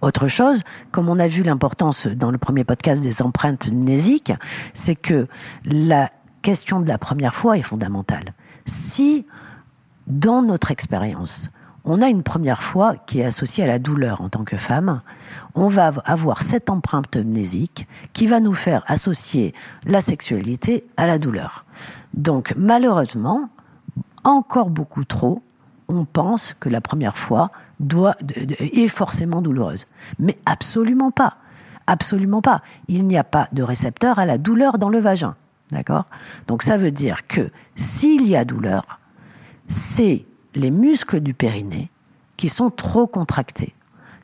Autre 0.00 0.28
chose, 0.28 0.62
comme 0.90 1.08
on 1.08 1.18
a 1.18 1.26
vu 1.26 1.42
l'importance 1.42 2.06
dans 2.06 2.30
le 2.30 2.38
premier 2.38 2.64
podcast 2.64 3.02
des 3.02 3.20
empreintes 3.20 3.70
mnésiques, 3.70 4.32
c'est 4.72 4.94
que 4.94 5.28
la 5.64 6.10
question 6.42 6.80
de 6.80 6.88
la 6.88 6.96
première 6.96 7.34
fois 7.34 7.58
est 7.58 7.62
fondamentale. 7.62 8.32
Si, 8.64 9.26
dans 10.06 10.42
notre 10.42 10.70
expérience, 10.70 11.50
on 11.86 12.02
a 12.02 12.08
une 12.08 12.24
première 12.24 12.62
fois 12.62 12.96
qui 13.06 13.20
est 13.20 13.24
associée 13.24 13.64
à 13.64 13.68
la 13.68 13.78
douleur 13.78 14.20
en 14.20 14.28
tant 14.28 14.44
que 14.44 14.56
femme, 14.56 15.00
on 15.54 15.68
va 15.68 15.92
avoir 16.04 16.42
cette 16.42 16.68
empreinte 16.68 17.16
mnésique 17.16 17.86
qui 18.12 18.26
va 18.26 18.40
nous 18.40 18.54
faire 18.54 18.82
associer 18.88 19.54
la 19.84 20.00
sexualité 20.00 20.84
à 20.96 21.06
la 21.06 21.18
douleur. 21.18 21.64
Donc 22.12 22.52
malheureusement, 22.56 23.48
encore 24.24 24.68
beaucoup 24.68 25.04
trop, 25.04 25.42
on 25.88 26.04
pense 26.04 26.54
que 26.58 26.68
la 26.68 26.80
première 26.80 27.16
fois 27.16 27.52
doit, 27.78 28.16
est 28.58 28.88
forcément 28.88 29.40
douloureuse. 29.40 29.86
Mais 30.18 30.36
absolument 30.44 31.12
pas. 31.12 31.36
Absolument 31.86 32.42
pas. 32.42 32.62
Il 32.88 33.06
n'y 33.06 33.16
a 33.16 33.22
pas 33.22 33.48
de 33.52 33.62
récepteur 33.62 34.18
à 34.18 34.26
la 34.26 34.38
douleur 34.38 34.78
dans 34.78 34.88
le 34.88 34.98
vagin. 34.98 35.36
D'accord? 35.70 36.06
Donc 36.48 36.64
ça 36.64 36.76
veut 36.76 36.90
dire 36.90 37.28
que 37.28 37.50
s'il 37.76 38.26
y 38.26 38.34
a 38.34 38.44
douleur, 38.44 38.98
c'est 39.68 40.24
les 40.56 40.70
muscles 40.70 41.20
du 41.20 41.34
périnée 41.34 41.90
qui 42.36 42.48
sont 42.48 42.70
trop 42.70 43.06
contractés. 43.06 43.74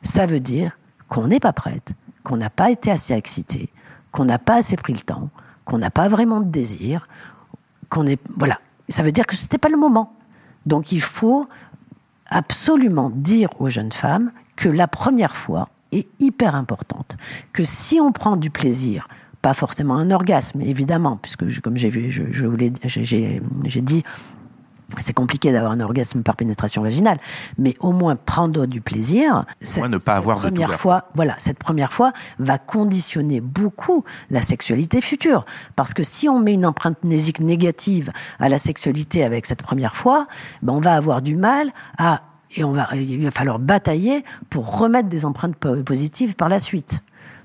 Ça 0.01 0.25
veut 0.25 0.39
dire 0.39 0.77
qu'on 1.07 1.27
n'est 1.27 1.39
pas 1.39 1.53
prête, 1.53 1.93
qu'on 2.23 2.37
n'a 2.37 2.49
pas 2.49 2.71
été 2.71 2.91
assez 2.91 3.13
excité, 3.13 3.69
qu'on 4.11 4.25
n'a 4.25 4.39
pas 4.39 4.57
assez 4.57 4.75
pris 4.75 4.93
le 4.93 4.99
temps, 4.99 5.29
qu'on 5.63 5.77
n'a 5.77 5.91
pas 5.91 6.09
vraiment 6.09 6.41
de 6.41 6.49
désir, 6.49 7.07
qu'on 7.89 8.05
est 8.05 8.19
voilà. 8.37 8.59
Ça 8.89 9.03
veut 9.03 9.11
dire 9.11 9.25
que 9.25 9.35
c'était 9.35 9.57
pas 9.57 9.69
le 9.69 9.77
moment. 9.77 10.13
Donc 10.65 10.91
il 10.91 11.01
faut 11.01 11.47
absolument 12.27 13.11
dire 13.13 13.49
aux 13.59 13.69
jeunes 13.69 13.91
femmes 13.91 14.31
que 14.55 14.69
la 14.69 14.87
première 14.87 15.35
fois 15.35 15.69
est 15.91 16.07
hyper 16.19 16.55
importante, 16.55 17.15
que 17.53 17.63
si 17.63 17.99
on 17.99 18.11
prend 18.11 18.35
du 18.35 18.49
plaisir, 18.49 19.07
pas 19.41 19.53
forcément 19.53 19.95
un 19.95 20.09
orgasme, 20.09 20.61
évidemment, 20.61 21.17
puisque 21.17 21.61
comme 21.61 21.77
j'ai 21.77 21.89
vu, 21.89 22.09
je, 22.11 22.23
j'ai 22.31 23.81
dit, 23.81 24.03
c'est 24.99 25.13
compliqué 25.13 25.51
d'avoir 25.51 25.71
un 25.71 25.79
orgasme 25.79 26.23
par 26.23 26.35
pénétration 26.35 26.83
vaginale, 26.83 27.17
mais 27.57 27.75
au 27.79 27.91
moins 27.91 28.15
prendre 28.15 28.65
du 28.65 28.81
plaisir. 28.81 29.45
Cette, 29.61 29.85
ne 29.85 29.97
pas 29.97 30.15
avoir 30.15 30.39
première 30.39 30.69
de 30.69 30.73
fois, 30.73 31.09
voilà, 31.15 31.35
cette 31.37 31.59
première 31.59 31.93
fois 31.93 32.13
va 32.39 32.57
conditionner 32.57 33.41
beaucoup 33.41 34.03
la 34.29 34.41
sexualité 34.41 35.01
future, 35.01 35.45
parce 35.75 35.93
que 35.93 36.03
si 36.03 36.29
on 36.29 36.39
met 36.39 36.53
une 36.53 36.65
empreinte 36.65 37.03
mnésique 37.03 37.39
négative 37.39 38.11
à 38.39 38.49
la 38.49 38.57
sexualité 38.57 39.23
avec 39.23 39.45
cette 39.45 39.63
première 39.63 39.95
fois, 39.95 40.27
ben 40.61 40.73
on 40.73 40.81
va 40.81 40.95
avoir 40.95 41.21
du 41.21 41.35
mal 41.35 41.71
à 41.97 42.21
et 42.55 42.63
on 42.63 42.71
va, 42.71 42.87
il 42.93 43.23
va 43.23 43.31
falloir 43.31 43.57
batailler 43.57 44.23
pour 44.49 44.77
remettre 44.77 45.09
des 45.09 45.25
empreintes 45.25 45.55
positives 45.55 46.35
par 46.35 46.49
la 46.49 46.59
suite. 46.59 47.01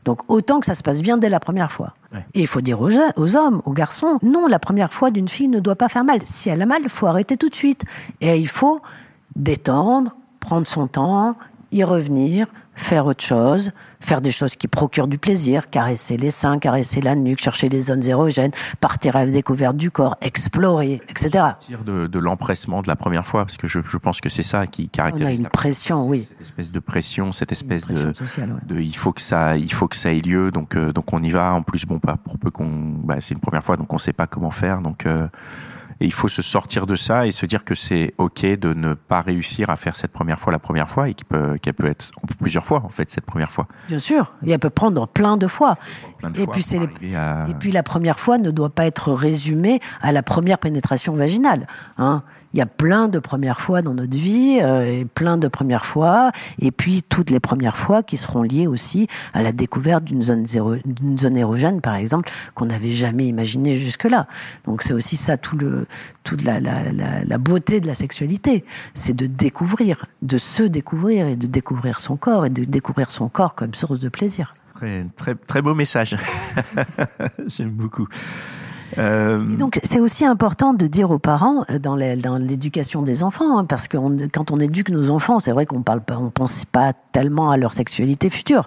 Donc 0.08 0.22
autant 0.28 0.58
que 0.58 0.64
ça 0.64 0.74
se 0.74 0.82
passe 0.82 1.02
bien 1.02 1.18
dès 1.18 1.28
la 1.28 1.38
première 1.38 1.70
fois. 1.70 1.92
Et 2.32 2.40
il 2.40 2.46
faut 2.46 2.62
dire 2.62 2.80
aux, 2.80 2.88
aux, 3.16 3.36
hommes, 3.36 3.60
aux 3.66 3.72
garçons, 3.72 4.18
non, 4.22 4.46
la 4.46 4.58
première 4.58 4.90
fois 4.90 5.10
d'une 5.10 5.28
fille 5.28 5.48
ne 5.48 5.60
doit 5.60 5.76
pas 5.76 5.90
faire 5.90 6.02
mal. 6.02 6.20
Si 6.24 6.48
elle 6.48 6.62
a 6.62 6.64
mal, 6.64 6.80
il 6.82 6.88
faut 6.88 7.06
arrêter 7.06 7.36
tout 7.36 7.50
de 7.50 7.54
suite. 7.54 7.84
Et 8.22 8.38
il 8.38 8.48
faut 8.48 8.80
détendre, 9.36 10.16
prendre 10.40 10.66
son 10.66 10.86
temps, 10.86 11.36
y 11.72 11.84
revenir, 11.84 12.46
faire 12.78 13.06
autre 13.06 13.24
chose, 13.24 13.72
faire 14.00 14.20
des 14.20 14.30
choses 14.30 14.54
qui 14.54 14.68
procurent 14.68 15.08
du 15.08 15.18
plaisir, 15.18 15.68
caresser 15.68 16.16
les 16.16 16.30
seins, 16.30 16.58
caresser 16.58 17.00
la 17.00 17.16
nuque, 17.16 17.40
chercher 17.40 17.68
des 17.68 17.80
zones 17.80 18.04
érogènes, 18.04 18.52
partir 18.80 19.16
à 19.16 19.24
la 19.24 19.32
découverte 19.32 19.76
du 19.76 19.90
corps, 19.90 20.16
explorer, 20.20 21.02
etc. 21.08 21.30
Sortir 21.32 21.82
de, 21.84 22.06
de 22.06 22.18
l'empressement 22.18 22.80
de 22.80 22.88
la 22.88 22.94
première 22.94 23.26
fois, 23.26 23.44
parce 23.44 23.56
que 23.56 23.66
je, 23.66 23.80
je 23.84 23.96
pense 23.98 24.20
que 24.20 24.28
c'est 24.28 24.44
ça 24.44 24.66
qui 24.68 24.88
caractérise. 24.88 25.40
On 25.40 25.42
a 25.42 25.46
une 25.46 25.50
pression, 25.50 26.06
oui. 26.06 26.26
Cette 26.28 26.40
espèce 26.40 26.72
de 26.72 26.78
pression, 26.78 27.32
cette 27.32 27.50
espèce 27.50 27.88
de, 27.88 28.12
sociale, 28.12 28.52
ouais. 28.52 28.74
de, 28.74 28.80
il 28.80 28.96
faut 28.96 29.12
que 29.12 29.20
ça, 29.20 29.56
il 29.56 29.72
faut 29.72 29.88
que 29.88 29.96
ça 29.96 30.12
ait 30.12 30.20
lieu, 30.20 30.52
donc 30.52 30.76
euh, 30.76 30.92
donc 30.92 31.12
on 31.12 31.22
y 31.22 31.30
va. 31.30 31.52
En 31.52 31.62
plus, 31.62 31.84
bon, 31.84 31.98
pas 31.98 32.16
pour 32.16 32.38
peu 32.38 32.50
qu'on, 32.52 32.68
bah, 32.68 33.16
c'est 33.18 33.34
une 33.34 33.40
première 33.40 33.64
fois, 33.64 33.76
donc 33.76 33.92
on 33.92 33.98
sait 33.98 34.12
pas 34.12 34.28
comment 34.28 34.52
faire, 34.52 34.80
donc. 34.82 35.04
Euh, 35.04 35.26
et 36.00 36.06
il 36.06 36.12
faut 36.12 36.28
se 36.28 36.42
sortir 36.42 36.86
de 36.86 36.94
ça 36.94 37.26
et 37.26 37.32
se 37.32 37.46
dire 37.46 37.64
que 37.64 37.74
c'est 37.74 38.14
ok 38.18 38.44
de 38.44 38.72
ne 38.72 38.94
pas 38.94 39.20
réussir 39.20 39.70
à 39.70 39.76
faire 39.76 39.96
cette 39.96 40.12
première 40.12 40.38
fois 40.38 40.52
la 40.52 40.58
première 40.58 40.88
fois 40.88 41.08
et 41.08 41.14
qu'elle 41.14 41.26
peut, 41.26 41.58
qu'elle 41.58 41.74
peut 41.74 41.86
être 41.86 42.10
plusieurs 42.38 42.64
fois 42.64 42.82
en 42.84 42.88
fait 42.88 43.10
cette 43.10 43.26
première 43.26 43.50
fois. 43.50 43.66
Bien 43.88 43.98
sûr, 43.98 44.34
et 44.46 44.52
elle 44.52 44.58
peut 44.58 44.70
prendre 44.70 45.06
plein 45.08 45.36
de 45.36 45.46
fois. 45.46 45.76
Plein 46.18 46.30
de 46.30 46.38
et 46.38 46.44
fois 46.44 46.52
puis 46.52 46.62
c'est 46.62 46.80
les... 47.00 47.14
à... 47.14 47.46
et 47.48 47.54
puis 47.54 47.72
la 47.72 47.82
première 47.82 48.20
fois 48.20 48.38
ne 48.38 48.50
doit 48.50 48.70
pas 48.70 48.86
être 48.86 49.12
résumée 49.12 49.80
à 50.00 50.12
la 50.12 50.22
première 50.22 50.58
pénétration 50.58 51.14
vaginale. 51.14 51.66
Hein 51.96 52.22
il 52.58 52.60
y 52.60 52.62
a 52.62 52.66
plein 52.66 53.06
de 53.06 53.20
premières 53.20 53.60
fois 53.60 53.82
dans 53.82 53.94
notre 53.94 54.16
vie, 54.16 54.58
euh, 54.60 54.82
et 54.82 55.04
plein 55.04 55.38
de 55.38 55.46
premières 55.46 55.86
fois, 55.86 56.32
et 56.58 56.72
puis 56.72 57.04
toutes 57.04 57.30
les 57.30 57.38
premières 57.38 57.78
fois 57.78 58.02
qui 58.02 58.16
seront 58.16 58.42
liées 58.42 58.66
aussi 58.66 59.06
à 59.32 59.42
la 59.42 59.52
découverte 59.52 60.02
d'une 60.02 60.24
zone, 60.24 61.36
érogène, 61.36 61.80
par 61.80 61.94
exemple, 61.94 62.28
qu'on 62.56 62.66
n'avait 62.66 62.90
jamais 62.90 63.26
imaginé 63.28 63.76
jusque-là. 63.76 64.26
Donc 64.64 64.82
c'est 64.82 64.92
aussi 64.92 65.16
ça 65.16 65.36
tout 65.36 65.56
le, 65.56 65.86
toute 66.24 66.42
la, 66.42 66.58
la 66.58 67.38
beauté 67.38 67.80
de 67.80 67.86
la 67.86 67.94
sexualité, 67.94 68.64
c'est 68.92 69.14
de 69.14 69.26
découvrir, 69.26 70.06
de 70.22 70.36
se 70.36 70.64
découvrir 70.64 71.28
et 71.28 71.36
de 71.36 71.46
découvrir 71.46 72.00
son 72.00 72.16
corps 72.16 72.44
et 72.44 72.50
de 72.50 72.64
découvrir 72.64 73.12
son 73.12 73.28
corps 73.28 73.54
comme 73.54 73.74
source 73.74 74.00
de 74.00 74.08
plaisir. 74.08 74.54
Très, 74.74 75.06
très, 75.16 75.34
très 75.36 75.62
beau 75.62 75.74
message. 75.74 76.16
J'aime 77.46 77.70
beaucoup. 77.70 78.08
Euh... 78.96 79.56
donc 79.56 79.78
c'est 79.82 80.00
aussi 80.00 80.24
important 80.24 80.72
de 80.72 80.86
dire 80.86 81.10
aux 81.10 81.18
parents 81.18 81.64
euh, 81.70 81.78
dans 81.78 81.96
l'éducation 81.96 83.02
des 83.02 83.22
enfants, 83.22 83.58
hein, 83.58 83.64
parce 83.64 83.86
que 83.88 83.98
quand 84.28 84.50
on 84.50 84.58
éduque 84.60 84.90
nos 84.90 85.10
enfants, 85.10 85.40
c'est 85.40 85.52
vrai 85.52 85.66
qu'on 85.66 85.82
parle 85.82 86.00
pas, 86.00 86.16
on 86.16 86.30
pense 86.30 86.64
pas 86.64 86.92
tellement 87.12 87.50
à 87.50 87.56
leur 87.56 87.72
sexualité 87.72 88.30
future, 88.30 88.66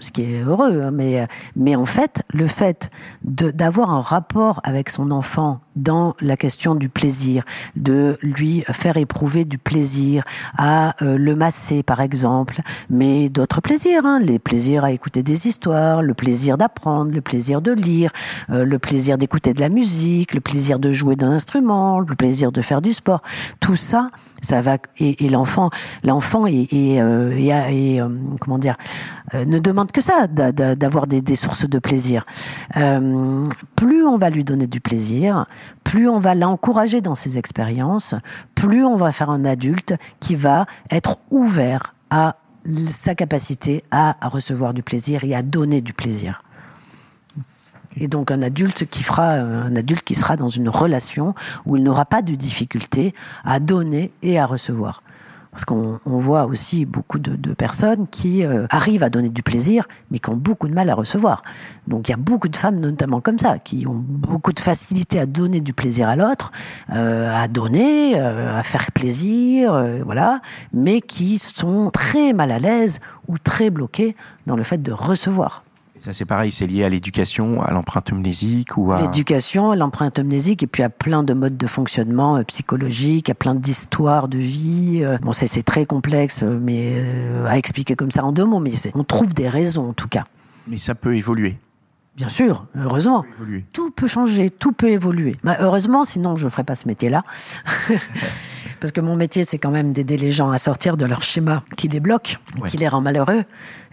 ce 0.00 0.12
qui 0.12 0.22
est 0.22 0.42
heureux, 0.42 0.82
hein, 0.82 0.90
mais 0.90 1.26
mais 1.56 1.76
en 1.76 1.86
fait 1.86 2.22
le 2.32 2.46
fait 2.46 2.90
d'avoir 3.22 3.90
un 3.90 4.00
rapport 4.00 4.60
avec 4.64 4.90
son 4.90 5.10
enfant 5.10 5.60
dans 5.76 6.14
la 6.20 6.36
question 6.36 6.74
du 6.74 6.88
plaisir, 6.88 7.44
de 7.76 8.18
lui 8.22 8.64
faire 8.72 8.96
éprouver 8.96 9.44
du 9.44 9.58
plaisir, 9.58 10.24
à 10.56 10.96
euh, 11.02 11.16
le 11.16 11.36
masser 11.36 11.82
par 11.82 12.00
exemple, 12.00 12.62
mais 12.90 13.28
d'autres 13.28 13.60
plaisirs, 13.60 14.04
hein, 14.04 14.18
les 14.20 14.38
plaisirs 14.38 14.84
à 14.84 14.90
écouter 14.90 15.22
des 15.22 15.46
histoires, 15.46 16.02
le 16.02 16.14
plaisir 16.14 16.58
d'apprendre, 16.58 17.12
le 17.12 17.20
plaisir 17.20 17.62
de 17.62 17.72
lire, 17.72 18.10
euh, 18.50 18.64
le 18.64 18.78
plaisir 18.78 19.18
d'écouter 19.18 19.54
de 19.54 19.60
la 19.60 19.68
musique, 19.68 20.34
le 20.34 20.40
plaisir 20.40 20.78
de 20.78 20.90
jouer 20.92 21.16
d'un 21.16 21.30
instrument, 21.30 22.00
le 22.00 22.14
plaisir 22.14 22.52
de 22.52 22.62
faire 22.62 22.82
du 22.82 22.92
sport, 22.92 23.22
tout 23.60 23.76
ça, 23.76 24.10
ça 24.42 24.60
va 24.60 24.78
et, 24.98 25.24
et 25.24 25.28
l'enfant, 25.28 25.70
l'enfant 26.02 26.46
est, 26.46 26.68
est, 26.72 27.00
euh, 27.00 27.30
est 27.36 28.00
euh, 28.00 28.08
comment 28.40 28.58
dire, 28.58 28.76
ne 29.34 29.58
demande 29.58 29.92
que 29.92 30.00
ça, 30.00 30.26
d'avoir 30.26 31.06
des, 31.06 31.36
sources 31.36 31.68
de 31.68 31.78
plaisir. 31.78 32.24
plus 33.76 34.06
on 34.06 34.18
va 34.18 34.30
lui 34.30 34.44
donner 34.44 34.66
du 34.66 34.80
plaisir, 34.80 35.46
plus 35.84 36.08
on 36.08 36.18
va 36.18 36.34
l'encourager 36.34 37.00
dans 37.00 37.14
ses 37.14 37.38
expériences, 37.38 38.14
plus 38.54 38.84
on 38.84 38.96
va 38.96 39.12
faire 39.12 39.30
un 39.30 39.44
adulte 39.44 39.94
qui 40.20 40.34
va 40.34 40.66
être 40.90 41.18
ouvert 41.30 41.94
à 42.10 42.36
sa 42.90 43.14
capacité 43.14 43.82
à, 43.90 44.16
à 44.24 44.28
recevoir 44.28 44.74
du 44.74 44.82
plaisir 44.82 45.24
et 45.24 45.34
à 45.34 45.42
donner 45.42 45.80
du 45.80 45.92
plaisir. 45.92 46.42
Et 47.96 48.08
donc 48.08 48.30
un 48.30 48.42
adulte 48.42 48.86
qui 48.86 49.02
fera, 49.02 49.32
un 49.32 49.74
adulte 49.74 50.04
qui 50.04 50.14
sera 50.14 50.36
dans 50.36 50.48
une 50.48 50.68
relation 50.68 51.34
où 51.66 51.76
il 51.76 51.82
n'aura 51.82 52.04
pas 52.04 52.22
de 52.22 52.34
difficulté 52.34 53.14
à 53.44 53.60
donner 53.60 54.12
et 54.22 54.38
à 54.38 54.46
recevoir. 54.46 55.02
Parce 55.50 55.64
qu'on 55.64 55.98
on 56.06 56.18
voit 56.18 56.44
aussi 56.44 56.84
beaucoup 56.84 57.18
de, 57.18 57.36
personnes 57.54 58.06
qui 58.06 58.44
euh, 58.44 58.66
arrivent 58.70 59.02
à 59.02 59.10
donner 59.10 59.28
du 59.28 59.42
plaisir, 59.42 59.88
mais 60.10 60.18
qui 60.18 60.30
ont 60.30 60.36
beaucoup 60.36 60.68
de 60.68 60.74
mal 60.74 60.88
à 60.90 60.94
recevoir. 60.94 61.42
Donc 61.86 62.08
il 62.08 62.12
y 62.12 62.14
a 62.14 62.18
beaucoup 62.18 62.48
de 62.48 62.56
femmes, 62.56 62.78
notamment 62.78 63.20
comme 63.20 63.38
ça, 63.38 63.58
qui 63.58 63.86
ont 63.86 63.94
beaucoup 63.96 64.52
de 64.52 64.60
facilité 64.60 65.18
à 65.18 65.26
donner 65.26 65.60
du 65.60 65.72
plaisir 65.72 66.08
à 66.08 66.16
l'autre, 66.16 66.52
euh, 66.92 67.34
à 67.34 67.48
donner, 67.48 68.18
euh, 68.18 68.58
à 68.58 68.62
faire 68.62 68.92
plaisir, 68.92 69.84
voilà, 70.04 70.40
mais 70.72 71.00
qui 71.00 71.38
sont 71.38 71.90
très 71.90 72.32
mal 72.32 72.52
à 72.52 72.58
l'aise 72.58 73.00
ou 73.26 73.38
très 73.38 73.70
bloquées 73.70 74.16
dans 74.46 74.56
le 74.56 74.62
fait 74.62 74.78
de 74.78 74.92
recevoir. 74.92 75.64
Ça, 76.00 76.12
c'est 76.12 76.24
pareil, 76.24 76.52
c'est 76.52 76.66
lié 76.66 76.84
à 76.84 76.88
l'éducation, 76.88 77.60
à 77.62 77.72
l'empreinte 77.72 78.10
amnésique 78.10 78.76
ou 78.76 78.92
à... 78.92 79.02
L'éducation, 79.02 79.72
à 79.72 79.76
l'empreinte 79.76 80.18
amnésique, 80.18 80.62
et 80.62 80.66
puis 80.66 80.82
à 80.82 80.90
plein 80.90 81.22
de 81.22 81.34
modes 81.34 81.56
de 81.56 81.66
fonctionnement 81.66 82.36
euh, 82.36 82.44
psychologique, 82.44 83.30
à 83.30 83.34
plein 83.34 83.54
d'histoires 83.54 84.28
de 84.28 84.38
vie. 84.38 85.00
Euh. 85.02 85.18
Bon, 85.22 85.32
c'est 85.32 85.62
très 85.62 85.86
complexe, 85.86 86.42
euh, 86.42 86.58
mais 86.62 86.94
euh, 86.96 87.46
à 87.46 87.58
expliquer 87.58 87.96
comme 87.96 88.10
ça 88.10 88.24
en 88.24 88.32
deux 88.32 88.44
mots, 88.44 88.60
mais 88.60 88.72
on 88.94 89.04
trouve 89.04 89.34
des 89.34 89.48
raisons 89.48 89.88
en 89.90 89.92
tout 89.92 90.08
cas. 90.08 90.24
Mais 90.68 90.78
ça 90.78 90.94
peut 90.94 91.16
évoluer. 91.16 91.56
Bien 92.18 92.28
sûr, 92.28 92.66
heureusement. 92.76 93.24
Tout, 93.38 93.62
tout 93.72 93.90
peut 93.92 94.08
changer, 94.08 94.50
tout 94.50 94.72
peut 94.72 94.90
évoluer. 94.90 95.36
Bah, 95.44 95.56
heureusement, 95.60 96.02
sinon 96.02 96.36
je 96.36 96.46
ne 96.46 96.50
ferais 96.50 96.64
pas 96.64 96.74
ce 96.74 96.88
métier-là. 96.88 97.22
Parce 98.80 98.92
que 98.92 99.00
mon 99.00 99.16
métier, 99.16 99.44
c'est 99.44 99.58
quand 99.58 99.70
même 99.70 99.92
d'aider 99.92 100.16
les 100.16 100.30
gens 100.30 100.50
à 100.50 100.58
sortir 100.58 100.96
de 100.96 101.04
leur 101.04 101.22
schéma 101.22 101.62
qui 101.76 101.88
les 101.88 102.00
bloque, 102.00 102.36
ouais. 102.60 102.68
qui 102.68 102.76
les 102.76 102.88
rend 102.88 103.00
malheureux, 103.00 103.44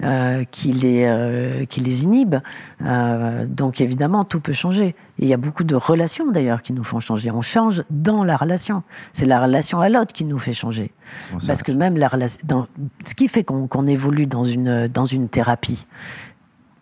euh, 0.03 0.43
qui, 0.51 0.71
les, 0.71 1.05
euh, 1.05 1.65
qui 1.65 1.81
les 1.81 2.03
inhibe. 2.03 2.35
Euh, 2.83 3.45
donc 3.47 3.81
évidemment, 3.81 4.25
tout 4.25 4.39
peut 4.39 4.53
changer. 4.53 4.95
Et 5.17 5.23
il 5.23 5.27
y 5.27 5.33
a 5.33 5.37
beaucoup 5.37 5.63
de 5.63 5.75
relations 5.75 6.31
d'ailleurs 6.31 6.61
qui 6.61 6.73
nous 6.73 6.83
font 6.83 6.99
changer. 6.99 7.31
On 7.31 7.41
change 7.41 7.83
dans 7.89 8.23
la 8.23 8.37
relation. 8.37 8.83
C'est 9.13 9.25
la 9.25 9.41
relation 9.41 9.81
à 9.81 9.89
l'autre 9.89 10.13
qui 10.13 10.25
nous 10.25 10.39
fait 10.39 10.53
changer. 10.53 10.91
Bon, 11.31 11.37
Parce 11.45 11.63
que 11.63 11.71
même 11.71 11.97
la 11.97 12.07
relation, 12.07 12.41
dans, 12.43 12.67
ce 13.05 13.15
qui 13.15 13.27
fait 13.27 13.43
qu'on 13.43 13.67
qu 13.67 13.89
évolue 13.89 14.27
dans 14.27 14.43
une, 14.43 14.87
dans 14.87 15.05
une 15.05 15.29
thérapie, 15.29 15.87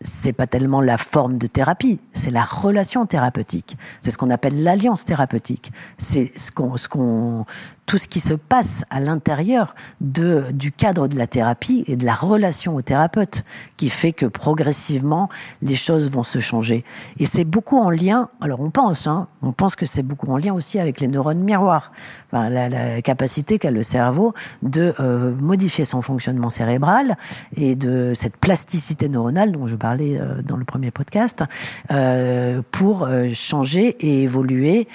c'est 0.03 0.33
pas 0.33 0.47
tellement 0.47 0.81
la 0.81 0.97
forme 0.97 1.37
de 1.37 1.47
thérapie, 1.47 1.99
c'est 2.13 2.31
la 2.31 2.43
relation 2.43 3.05
thérapeutique. 3.05 3.77
C'est 4.01 4.11
ce 4.11 4.17
qu'on 4.17 4.29
appelle 4.29 4.61
l'alliance 4.61 5.05
thérapeutique. 5.05 5.71
C'est 5.97 6.31
ce 6.35 6.51
qu'on, 6.51 6.77
ce 6.77 6.87
qu'on, 6.89 7.45
tout 7.85 7.97
ce 7.97 8.07
qui 8.07 8.19
se 8.19 8.33
passe 8.33 8.83
à 8.89 8.99
l'intérieur 8.99 9.75
du 10.01 10.71
cadre 10.71 11.07
de 11.07 11.17
la 11.17 11.27
thérapie 11.27 11.83
et 11.87 11.95
de 11.95 12.05
la 12.05 12.13
relation 12.13 12.75
au 12.75 12.81
thérapeute 12.81 13.43
qui 13.77 13.89
fait 13.89 14.13
que 14.13 14.25
progressivement 14.25 15.29
les 15.61 15.75
choses 15.75 16.09
vont 16.09 16.23
se 16.23 16.39
changer. 16.39 16.83
Et 17.17 17.25
c'est 17.25 17.43
beaucoup 17.43 17.77
en 17.77 17.89
lien, 17.89 18.29
alors 18.41 18.61
on 18.61 18.69
pense, 18.69 19.07
hein, 19.07 19.27
on 19.41 19.51
pense 19.51 19.75
que 19.75 19.85
c'est 19.85 20.03
beaucoup 20.03 20.31
en 20.31 20.37
lien 20.37 20.53
aussi 20.53 20.79
avec 20.79 20.99
les 20.99 21.07
neurones 21.07 21.43
miroirs, 21.43 21.91
enfin, 22.31 22.49
la, 22.49 22.69
la 22.69 23.01
capacité 23.01 23.59
qu'a 23.59 23.71
le 23.71 23.83
cerveau 23.83 24.33
de 24.61 24.93
euh, 24.99 25.33
modifier 25.39 25.85
son 25.85 26.01
fonctionnement 26.01 26.49
cérébral 26.49 27.17
et 27.55 27.75
de 27.75 28.13
cette 28.15 28.37
plasticité 28.37 29.09
neuronale 29.09 29.51
dont 29.51 29.67
je 29.67 29.75
parlais 29.75 30.17
euh, 30.19 30.41
dans 30.41 30.57
le 30.57 30.65
premier 30.65 30.91
podcast 30.91 31.43
euh, 31.91 32.61
pour 32.71 33.07
changer 33.33 33.95
et 33.99 34.23
évoluer 34.23 34.87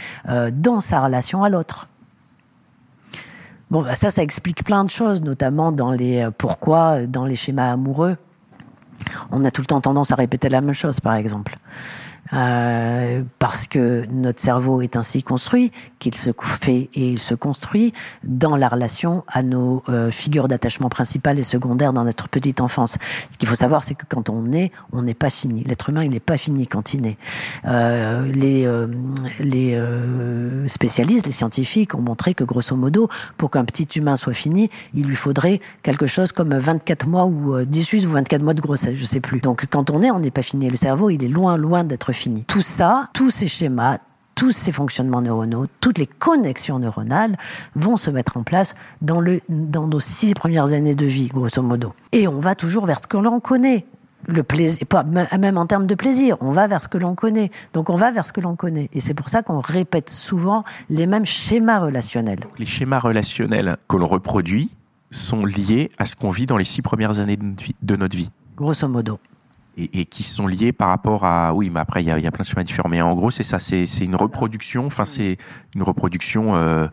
dans 0.53 0.81
sa 0.81 1.01
relation 1.01 1.45
à 1.45 1.49
l'autre. 1.49 1.89
Bon, 3.71 3.83
bah 3.83 3.95
ça, 3.95 4.11
ça 4.11 4.23
explique 4.23 4.65
plein 4.65 4.85
de 4.85 4.91
choses, 4.91 5.23
notamment 5.23 5.73
dans 5.73 5.91
les 5.91 6.23
euh, 6.23 6.31
pourquoi, 6.31 7.07
dans 7.07 7.27
les 7.27 7.37
schémas 7.37 7.73
amoureux. 7.73 8.17
On 9.31 9.45
a 9.45 9.51
tout 9.51 9.61
le 9.61 9.67
temps 9.67 9.81
tendance 9.81 10.11
à 10.11 10.15
répéter 10.15 10.49
la 10.49 10.61
même 10.61 10.75
chose, 10.75 11.01
par 11.01 11.15
exemple. 11.15 11.59
Euh, 12.33 13.23
parce 13.39 13.67
que 13.67 14.07
notre 14.11 14.41
cerveau 14.41 14.83
est 14.83 14.97
ainsi 14.97 15.23
construit 15.23 15.73
qu'il 15.99 16.15
se 16.15 16.31
fait 16.61 16.89
et 16.95 17.11
il 17.11 17.19
se 17.19 17.35
construit 17.35 17.93
dans 18.25 18.57
la 18.57 18.69
relation 18.69 19.25
à 19.29 19.43
nos 19.43 19.83
euh, 19.89 20.11
figures 20.11 20.49
d'attachement 20.49 20.89
principales 20.89 21.39
et 21.39 21.43
secondaires 21.43 21.93
dans 21.93 22.05
notre 22.05 22.29
petite 22.29 22.61
enfance. 22.61 22.99
Ce 23.31 23.37
qu'il 23.37 23.49
faut 23.49 23.55
savoir, 23.55 23.83
c'est 23.83 23.95
que 23.95 24.05
quand 24.09 24.29
on 24.29 24.43
naît, 24.43 24.73
on 24.93 25.03
n'est 25.03 25.15
pas 25.15 25.31
fini. 25.31 25.65
L'être 25.65 25.89
humain, 25.91 26.05
il 26.05 26.11
n'est 26.11 26.21
pas 26.21 26.39
fini 26.39 26.67
quand 26.67 26.95
il 26.95 27.03
naît. 27.03 27.17
Euh, 27.65 28.31
les 28.31 28.67
euh, 28.67 28.87
les 29.41 29.75
euh, 29.75 30.69
spécialistes, 30.69 31.27
les 31.27 31.33
scientifiques 31.33 31.95
ont 31.95 32.03
montré 32.03 32.35
que 32.35 32.45
grosso 32.45 32.77
modo, 32.77 33.09
pour 33.37 33.51
qu'un 33.51 33.65
petit 33.65 33.89
humain 33.99 34.17
soit 34.17 34.35
fini, 34.35 34.71
il 34.95 35.07
lui 35.07 35.17
faudrait 35.17 35.61
quelque 35.83 36.07
chose 36.07 36.33
comme 36.33 36.57
24 36.57 37.07
mois 37.07 37.25
ou 37.25 37.65
18 37.65 38.07
ou 38.07 38.11
24 38.11 38.43
mois 38.43 38.55
de 38.55 38.61
grossesse, 38.61 38.97
je 38.97 39.05
sais 39.05 39.21
plus. 39.21 39.41
Donc 39.41 39.67
quand 39.71 39.91
on 39.91 40.03
est, 40.03 40.11
on 40.11 40.21
n'est 40.21 40.31
pas 40.31 40.43
fini. 40.43 40.69
Le 40.69 40.77
cerveau, 40.77 41.11
il 41.11 41.25
est 41.25 41.29
loin, 41.29 41.57
loin 41.57 41.85
d'être 41.85 42.13
fini. 42.13 42.18
Tout 42.47 42.63
ça, 42.63 43.09
tous 43.13 43.31
ces 43.31 43.47
schémas, 43.47 43.99
tous 44.35 44.53
ces 44.53 44.73
fonctionnements 44.73 45.23
neuronaux, 45.23 45.67
toutes 45.81 45.99
les 45.99 46.07
connexions 46.07 46.79
neuronales 46.79 47.37
vont 47.75 47.97
se 47.97 48.11
mettre 48.11 48.37
en 48.37 48.45
place 48.45 48.75
dans, 49.03 49.21
le, 49.21 49.41
dans 49.49 49.87
nos 49.87 50.01
six 50.01 50.35
premières 50.35 50.73
années 50.73 50.95
de 50.95 51.07
vie, 51.07 51.27
grosso 51.27 51.61
modo. 51.63 51.93
Et 52.13 52.29
on 52.29 52.39
va 52.39 52.55
toujours 52.55 52.87
vers 52.87 53.01
ce 53.03 53.09
que 53.09 53.17
l'on 53.17 53.41
connaît. 53.41 53.85
le 54.27 54.43
plaisir, 54.43 54.87
pas, 54.87 55.05
même 55.05 55.59
en 55.59 55.67
termes 55.67 55.87
de 55.87 55.95
plaisir, 55.95 56.37
on 56.41 56.53
va 56.53 56.67
vers 56.67 56.83
ce 56.83 56.89
que 56.89 56.99
l'on 56.99 57.15
connaît. 57.15 57.51
Donc 57.73 57.91
on 57.91 57.97
va 57.97 58.11
vers 58.13 58.27
ce 58.27 58.33
que 58.33 58.41
l'on 58.41 58.57
connaît. 58.57 58.89
Et 58.93 59.01
c'est 59.01 59.15
pour 59.15 59.29
ça 59.29 59.43
qu'on 59.43 59.61
répète 59.61 60.11
souvent 60.11 60.65
les 60.91 61.07
mêmes 61.07 61.27
schémas 61.27 61.79
relationnels. 61.79 62.41
Les 62.59 62.67
schémas 62.67 62.99
relationnels 62.99 63.77
que 63.89 63.97
l'on 63.97 64.09
reproduit 64.09 64.71
sont 65.11 65.45
liés 65.45 65.91
à 65.99 66.07
ce 66.07 66.17
qu'on 66.17 66.31
vit 66.31 66.47
dans 66.47 66.59
les 66.59 66.65
six 66.65 66.83
premières 66.83 67.21
années 67.21 67.39
de 67.39 67.97
notre 67.97 68.17
vie. 68.17 68.31
Grosso 68.57 68.89
modo. 68.89 69.19
Et, 69.81 70.07
qui 70.07 70.25
sont 70.25 70.49
liés 70.49 70.73
par 70.73 70.89
rapport 70.89 71.25
à 71.25 71.55
oui 71.55 71.71
mais 71.71 71.79
après 71.79 72.03
il 72.03 72.09
y 72.09 72.11
a, 72.11 72.19
y 72.19 72.27
a, 72.27 72.33
plein 72.33 72.43
de 72.43 72.49
schémas 72.49 72.65
différents 72.65 72.89
mais 72.89 73.01
en 73.01 73.15
gros 73.15 73.31
c'est 73.31 73.45
ça 73.45 73.61
c'est 73.61 73.87
une 74.01 74.17
reproduction 74.17 74.87
enfin 74.87 75.05
c'est 75.05 75.37
une 75.75 75.85
reproduction 75.85 76.57
euh, 76.57 76.89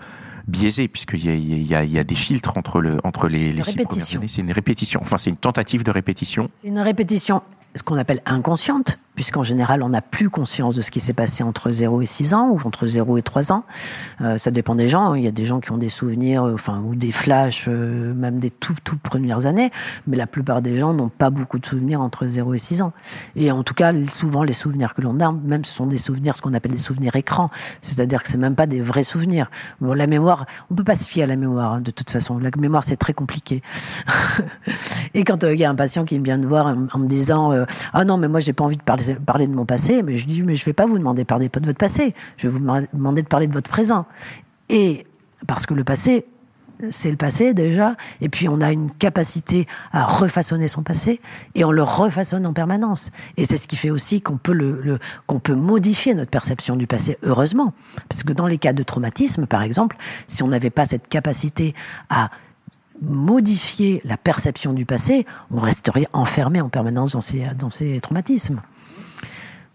biaisé 0.48 0.88
puisqu'il 0.88 1.26
y 1.26 1.30
a, 1.30 1.34
il 1.34 1.64
y, 1.64 1.76
a, 1.76 1.84
il 1.84 1.92
y 1.92 2.00
a 2.00 2.04
des 2.04 2.16
filtres 2.16 2.58
entre, 2.58 2.82
le, 2.82 3.00
entre 3.04 3.28
les, 3.28 3.52
les 3.52 3.64
six 3.64 3.78
premières 3.78 4.16
années. 4.16 4.28
C'est 4.28 4.42
une 4.42 4.52
répétition. 4.52 5.00
Enfin, 5.02 5.18
c'est 5.18 5.30
une 5.30 5.38
tentative 5.38 5.84
de 5.84 5.92
répétition. 5.92 6.50
C'est 6.54 6.68
une 6.68 6.80
répétition, 6.80 7.42
ce 7.76 7.84
qu'on 7.84 7.98
appelle 7.98 8.22
inconsciente, 8.26 8.98
puisqu'en 9.16 9.44
général, 9.44 9.82
on 9.82 9.90
n'a 9.90 10.02
plus 10.02 10.30
conscience 10.30 10.76
de 10.76 10.82
ce 10.82 10.92
qui 10.92 11.00
s'est 11.00 11.14
passé 11.14 11.44
entre 11.44 11.72
0 11.72 12.02
et 12.02 12.06
6 12.06 12.34
ans 12.34 12.50
ou 12.50 12.60
entre 12.66 12.86
0 12.86 13.18
et 13.18 13.22
3 13.22 13.52
ans. 13.54 13.64
Euh, 14.22 14.38
ça 14.38 14.52
dépend 14.52 14.76
des 14.76 14.90
gens. 14.90 15.14
Il 15.16 15.24
y 15.24 15.28
a 15.28 15.32
des 15.32 15.46
gens 15.46 15.62
qui 15.62 15.72
ont 15.72 15.78
des 15.78 15.90
souvenirs, 15.90 16.44
euh, 16.44 16.54
enfin, 16.54 16.84
ou 16.86 16.96
des 16.96 17.12
flashs, 17.12 17.66
euh, 17.68 18.14
même 18.14 18.40
des 18.40 18.50
toutes, 18.50 18.84
toutes 18.84 19.00
premières 19.00 19.46
années, 19.46 19.72
mais 20.06 20.18
la 20.18 20.28
plupart 20.28 20.62
des 20.62 20.78
gens 20.78 20.94
n'ont 20.94 21.10
pas 21.10 21.30
beaucoup 21.30 21.60
de 21.60 21.66
souvenirs 21.66 22.02
entre 22.02 22.28
0 22.28 22.54
et 22.54 22.58
6 22.58 22.82
ans. 22.82 22.92
Et 23.36 23.52
en 23.52 23.64
tout 23.64 23.74
cas, 23.74 23.94
souvent, 24.06 24.44
les 24.44 24.54
souvenirs 24.54 24.94
que 24.94 25.02
l'on 25.02 25.20
a, 25.22 25.32
même 25.32 25.64
ce 25.64 25.74
sont 25.74 25.88
des 25.88 25.98
souvenirs, 25.98 26.36
ce 26.36 26.42
qu'on 26.42 26.54
appelle 26.54 26.74
des 26.74 26.78
souvenirs 26.78 27.16
écrans. 27.16 27.50
C'est-à-dire 27.82 28.22
que 28.22 28.30
c'est 28.30 28.38
même 28.38 28.56
pas 28.56 28.68
des 28.68 28.82
vrais 28.82 29.04
souvenirs. 29.04 29.50
Bon, 29.80 29.94
la 29.94 30.08
mémoire, 30.08 30.46
on 30.70 30.76
peut 30.76 30.84
pas 30.84 30.96
se 30.96 31.08
fier 31.08 31.24
à 31.24 31.28
la 31.28 31.38
mémoire, 31.38 31.74
hein, 31.74 31.82
de 31.82 31.92
toute 31.92 32.10
façon. 32.10 32.38
La 32.38 32.50
mémoire, 32.58 32.84
c'est 32.84 32.98
très 32.98 33.14
compliqué. 33.14 33.64
et 35.14 35.24
quand 35.24 35.44
il 35.44 35.58
y 35.58 35.64
a 35.64 35.70
un 35.70 35.76
patient 35.76 36.04
qui 36.04 36.20
vient 36.20 36.38
me 36.38 36.48
voir 36.48 36.68
en, 36.68 37.00
me 37.00 37.08
disant, 37.08 37.65
ah 37.94 38.06
non, 38.06 38.18
mais 38.18 38.28
moi, 38.28 38.40
j'ai 38.40 38.54
pas 38.54 38.64
envie 38.64 38.78
de 38.78 38.82
parler 38.82 39.48
de 39.48 39.56
mon 39.56 39.66
passé, 39.66 40.04
mais 40.04 40.18
je 40.18 40.28
dis, 40.28 40.44
mais 40.44 40.56
je 40.56 40.66
vais 40.66 40.74
pas 40.74 40.86
vous 40.86 40.98
demander 40.98 41.24
de 41.24 41.28
parler 41.28 41.50
de 41.50 41.66
votre 41.66 41.78
passé, 41.78 42.14
je 42.38 42.48
vais 42.48 42.54
vous 42.54 42.60
demander 42.94 43.22
de 43.22 43.28
parler 43.28 43.48
de 43.48 43.54
votre 43.54 43.70
présent. 43.70 44.06
Et 44.70 45.06
parce 45.48 45.66
que 45.66 45.74
le 45.74 45.84
passé, 45.84 46.26
c'est 46.90 47.10
le 47.10 47.18
passé 47.18 47.54
déjà, 47.54 47.96
et 48.22 48.30
puis 48.30 48.50
on 48.50 48.60
a 48.62 48.72
une 48.72 48.92
capacité 48.92 49.68
à 49.92 50.04
refaçonner 50.04 50.68
son 50.68 50.84
passé, 50.84 51.22
et 51.54 51.64
on 51.64 51.72
le 51.72 51.84
refaçonne 51.84 52.46
en 52.46 52.54
permanence. 52.54 53.12
Et 53.38 53.46
c'est 53.46 53.58
ce 53.58 53.68
qui 53.68 53.76
fait 53.76 53.90
aussi 53.90 54.22
qu'on 54.22 54.38
peut, 54.38 54.54
le, 54.54 55.00
qu'on 55.28 55.40
peut 55.40 55.56
modifier 55.56 56.14
notre 56.14 56.32
perception 56.32 56.76
du 56.76 56.88
passé, 56.88 57.18
heureusement. 57.24 57.74
Parce 58.10 58.24
que 58.24 58.34
dans 58.34 58.48
les 58.48 58.58
cas 58.58 58.74
de 58.74 58.84
traumatisme, 58.84 59.46
par 59.46 59.62
exemple, 59.62 59.98
si 60.28 60.44
on 60.44 60.48
n'avait 60.48 60.70
pas 60.70 60.86
cette 60.86 61.08
capacité 61.08 61.74
à 62.10 62.30
modifier 63.02 64.02
la 64.06 64.18
perception 64.18 64.74
du 64.74 64.86
passé, 64.86 65.26
on 65.52 65.60
resterait 65.60 66.08
enfermé 66.14 66.62
en 66.62 66.70
permanence 66.70 67.14
dans 67.14 67.22
ces, 67.22 67.46
dans 67.58 67.70
ces 67.70 68.00
traumatismes. 68.02 68.62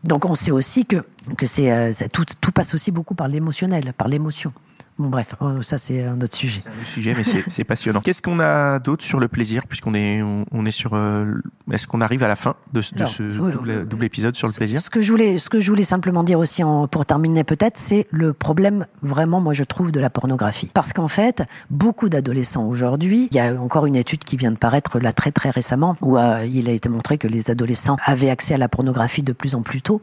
Donc 0.05 0.25
on 0.25 0.35
sait 0.35 0.51
aussi 0.51 0.87
que, 0.87 1.05
que 1.37 1.47
c'est, 1.47 1.71
euh, 1.71 1.93
tout, 2.13 2.25
tout 2.41 2.53
passe 2.53 2.75
aussi 2.75 2.91
beaucoup 2.91 3.15
par 3.15 3.29
l'émotionnel, 3.29 3.93
par 3.93 4.09
l'émotion. 4.09 4.53
Bon, 5.01 5.09
bref, 5.09 5.35
euh, 5.41 5.63
ça 5.63 5.79
c'est 5.79 6.05
un 6.05 6.21
autre 6.21 6.37
sujet. 6.37 6.61
C'est 6.61 6.69
un 6.69 6.73
autre 6.73 6.87
sujet, 6.87 7.13
mais 7.17 7.25
c'est 7.25 7.65
passionnant. 7.65 8.03
Qu'est-ce 8.03 8.21
qu'on 8.21 8.39
a 8.39 8.79
d'autre 8.81 9.03
sur 9.03 9.19
le 9.19 9.29
plaisir, 9.29 9.67
puisqu'on 9.67 9.95
est, 9.95 10.21
on, 10.23 10.67
est 10.67 10.71
sur. 10.71 10.91
Euh, 10.93 11.41
est-ce 11.73 11.87
qu'on 11.87 12.03
arrive 12.03 12.23
à 12.23 12.29
la 12.29 12.37
fin 12.37 12.55
de, 12.75 12.83
ce 12.83 13.23
double, 13.23 14.05
épisode 14.05 14.37
sur 14.37 14.47
le 14.47 14.53
plaisir? 14.53 14.79
ce 14.79 14.91
que, 14.91 15.01
je 15.01 15.11
voulais, 15.11 15.39
ce 15.39 15.49
que 15.49 15.59
je 15.59 15.71
voulais 15.71 15.85
simplement 15.85 16.23
dire 16.23 16.39
aussi, 16.39 16.63
en, 16.63 16.87
pour 16.87 17.07
terminer 17.07 17.45
peut-être, 17.45 17.79
c'est 17.79 18.09
le 18.11 18.35
problème 18.35 18.87
vraiment, 19.01 19.41
moi 19.41 19.55
je 19.55 19.65
trouve, 19.65 19.91
de 19.91 20.01
la 20.01 20.11
pornographie. 20.11 20.71
Parce 20.75 20.93
qu'en 20.93 21.09
fait, 21.09 21.45
beaucoup 21.71 22.11
d'adolescents 22.11 22.67
aujourd'hui, 22.67 23.31
il 23.31 23.37
y 23.37 23.41
a 23.41 23.55
encore 23.55 23.87
une 23.87 23.97
étude 23.97 24.23
qui 24.25 24.37
vient 24.37 24.53
de 24.53 24.59
paraître 24.59 24.99
là 24.99 25.15
très 25.15 25.33
très 25.33 25.49
récemment, 25.49 25.97
où 26.03 26.19
euh, 26.19 26.45
il 26.45 26.69
a 26.69 26.73
été 26.73 26.91
montré 26.91 27.17
que 27.17 27.27
les 27.27 27.51
adolescents 27.51 27.97
avaient 28.05 28.29
accès 28.29 28.53
à 28.53 28.59
la 28.59 28.69
pornographie 28.69 29.23
de 29.23 29.33
plus 29.33 29.55
en 29.55 29.63
plus 29.63 29.81
tôt. 29.81 30.03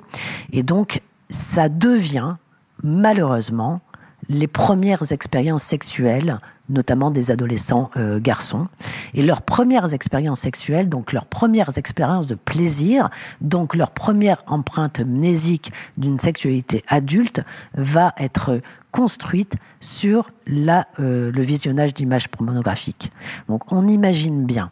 Et 0.51 0.63
donc, 0.63 1.01
ça 1.29 1.69
devient 1.69 2.37
malheureusement 2.83 3.81
les 4.29 4.47
premières 4.47 5.11
expériences 5.11 5.63
sexuelles, 5.63 6.39
notamment 6.69 7.11
des 7.11 7.31
adolescents 7.31 7.89
euh, 7.95 8.19
garçons. 8.19 8.67
Et 9.13 9.23
leurs 9.23 9.41
premières 9.41 9.93
expériences 9.93 10.41
sexuelles, 10.41 10.89
donc 10.89 11.13
leurs 11.13 11.25
premières 11.25 11.77
expériences 11.77 12.27
de 12.27 12.35
plaisir, 12.35 13.09
donc 13.41 13.75
leur 13.75 13.91
première 13.91 14.43
empreinte 14.47 14.99
mnésique 14.99 15.71
d'une 15.97 16.19
sexualité 16.19 16.83
adulte, 16.87 17.41
va 17.75 18.13
être 18.17 18.59
construite 18.91 19.55
sur 19.79 20.31
la, 20.45 20.87
euh, 20.99 21.31
le 21.31 21.41
visionnage 21.41 21.93
d'images 21.93 22.27
pornographiques. 22.27 23.11
Donc 23.47 23.71
on 23.71 23.87
imagine 23.87 24.45
bien 24.45 24.71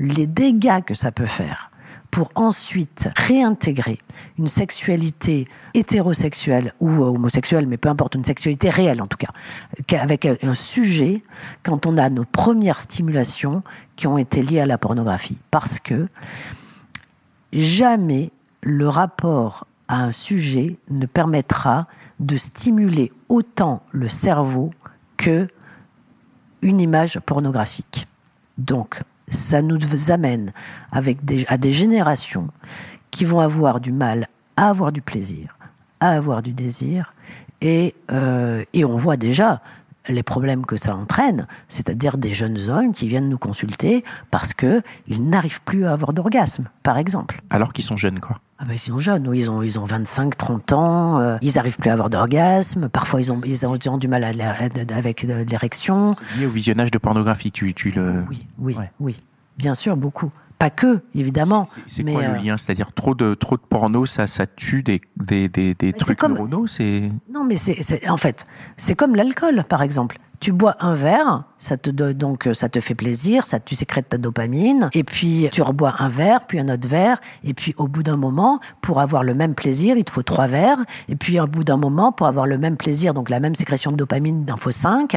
les 0.00 0.26
dégâts 0.26 0.82
que 0.84 0.94
ça 0.94 1.12
peut 1.12 1.26
faire 1.26 1.67
pour 2.10 2.30
ensuite 2.34 3.10
réintégrer 3.16 3.98
une 4.38 4.48
sexualité 4.48 5.46
hétérosexuelle 5.74 6.72
ou 6.80 6.88
euh, 6.88 7.08
homosexuelle, 7.08 7.66
mais 7.66 7.76
peu 7.76 7.88
importe, 7.88 8.14
une 8.14 8.24
sexualité 8.24 8.70
réelle 8.70 9.02
en 9.02 9.06
tout 9.06 9.18
cas, 9.18 9.32
avec 9.98 10.26
un 10.26 10.54
sujet 10.54 11.22
quand 11.62 11.86
on 11.86 11.98
a 11.98 12.08
nos 12.10 12.24
premières 12.24 12.80
stimulations 12.80 13.62
qui 13.96 14.06
ont 14.06 14.18
été 14.18 14.42
liées 14.42 14.60
à 14.60 14.66
la 14.66 14.78
pornographie. 14.78 15.38
Parce 15.50 15.80
que 15.80 16.08
jamais 17.52 18.30
le 18.62 18.88
rapport 18.88 19.66
à 19.88 20.02
un 20.02 20.12
sujet 20.12 20.76
ne 20.90 21.06
permettra 21.06 21.86
de 22.20 22.36
stimuler 22.36 23.12
autant 23.28 23.82
le 23.92 24.08
cerveau 24.08 24.72
que 25.16 25.48
une 26.62 26.80
image 26.80 27.20
pornographique. 27.20 28.08
Donc, 28.56 29.02
ça 29.30 29.62
nous 29.62 29.78
amène 30.10 30.52
à 30.92 31.58
des 31.58 31.72
générations 31.72 32.48
qui 33.10 33.24
vont 33.24 33.40
avoir 33.40 33.80
du 33.80 33.92
mal 33.92 34.28
à 34.58 34.68
avoir 34.70 34.90
du 34.90 35.00
plaisir, 35.00 35.56
à 36.00 36.10
avoir 36.10 36.42
du 36.42 36.52
désir, 36.52 37.14
et, 37.60 37.94
euh, 38.10 38.64
et 38.72 38.84
on 38.84 38.96
voit 38.96 39.16
déjà 39.16 39.62
les 40.08 40.22
problèmes 40.22 40.66
que 40.66 40.76
ça 40.76 40.96
entraîne, 40.96 41.46
c'est-à-dire 41.68 42.18
des 42.18 42.32
jeunes 42.32 42.68
hommes 42.68 42.92
qui 42.92 43.08
viennent 43.08 43.28
nous 43.28 43.38
consulter 43.38 44.04
parce 44.30 44.54
que 44.54 44.82
ils 45.06 45.28
n'arrivent 45.28 45.62
plus 45.62 45.86
à 45.86 45.92
avoir 45.92 46.12
d'orgasme, 46.12 46.68
par 46.82 46.98
exemple. 46.98 47.42
Alors 47.50 47.72
qu'ils 47.72 47.84
sont 47.84 47.96
jeunes, 47.96 48.20
quoi. 48.20 48.38
Ah 48.60 48.64
ben, 48.64 48.74
ils 48.74 48.78
sont 48.78 48.98
jeunes, 48.98 49.30
ils 49.32 49.50
ont, 49.50 49.62
ils 49.62 49.78
ont 49.78 49.84
25, 49.84 50.36
30 50.36 50.72
ans, 50.72 51.20
euh, 51.20 51.38
ils 51.42 51.54
n'arrivent 51.54 51.78
plus 51.78 51.90
à 51.90 51.92
avoir 51.92 52.10
d'orgasme, 52.10 52.88
parfois 52.88 53.20
ils 53.20 53.30
ont, 53.30 53.40
ils 53.44 53.66
ont, 53.66 53.98
du 53.98 54.08
mal 54.08 54.24
à, 54.24 54.54
avec 54.96 55.22
l'érection. 55.22 56.16
Lié 56.36 56.46
au 56.46 56.50
visionnage 56.50 56.90
de 56.90 56.98
pornographie, 56.98 57.52
tu, 57.52 57.72
tu 57.72 57.92
le... 57.92 58.24
Oui, 58.28 58.46
oui, 58.58 58.74
oui, 58.98 59.22
bien 59.56 59.76
sûr, 59.76 59.96
beaucoup 59.96 60.32
pas 60.58 60.70
que, 60.70 61.00
évidemment. 61.14 61.68
C'est 61.86 62.02
quoi 62.04 62.22
le 62.22 62.28
euh, 62.28 62.38
lien? 62.38 62.56
C'est-à-dire 62.56 62.92
trop 62.92 63.14
de 63.14 63.34
trop 63.34 63.56
de 63.56 63.62
porno, 63.62 64.06
ça 64.06 64.26
ça 64.26 64.46
tue 64.46 64.82
des 64.82 65.00
des 65.16 65.48
des, 65.48 65.74
des 65.74 65.92
trucs 65.92 66.18
comme... 66.18 66.34
neuronaux, 66.34 66.66
c'est 66.66 67.10
Non, 67.32 67.44
mais 67.44 67.56
c'est 67.56 68.08
en 68.08 68.16
fait, 68.16 68.46
c'est 68.76 68.94
comme 68.94 69.14
l'alcool 69.14 69.64
par 69.68 69.82
exemple. 69.82 70.18
Tu 70.40 70.52
bois 70.52 70.76
un 70.80 70.94
verre, 70.94 71.44
ça 71.58 71.76
te 71.76 71.90
donc 71.90 72.46
euh, 72.46 72.54
ça 72.54 72.68
te 72.68 72.80
fait 72.80 72.94
plaisir, 72.94 73.44
ça 73.44 73.58
tu 73.58 73.74
sécrètes 73.74 74.08
ta 74.08 74.18
dopamine 74.18 74.88
et 74.92 75.02
puis 75.02 75.48
tu 75.50 75.62
rebois 75.62 75.94
un 75.98 76.08
verre, 76.08 76.46
puis 76.46 76.60
un 76.60 76.68
autre 76.68 76.88
verre 76.88 77.20
et 77.42 77.54
puis 77.54 77.74
au 77.76 77.88
bout 77.88 78.02
d'un 78.02 78.16
moment 78.16 78.60
pour 78.80 79.00
avoir 79.00 79.24
le 79.24 79.34
même 79.34 79.54
plaisir, 79.54 79.96
il 79.96 80.04
te 80.04 80.12
faut 80.12 80.22
trois 80.22 80.46
verres 80.46 80.78
et 81.08 81.16
puis 81.16 81.40
au 81.40 81.46
bout 81.46 81.64
d'un 81.64 81.76
moment 81.76 82.12
pour 82.12 82.26
avoir 82.26 82.46
le 82.46 82.58
même 82.58 82.76
plaisir 82.76 83.14
donc 83.14 83.30
la 83.30 83.40
même 83.40 83.54
sécrétion 83.54 83.90
de 83.90 83.96
dopamine, 83.96 84.44
il 84.46 84.52
en 84.52 84.56
faut 84.56 84.70
cinq. 84.70 85.16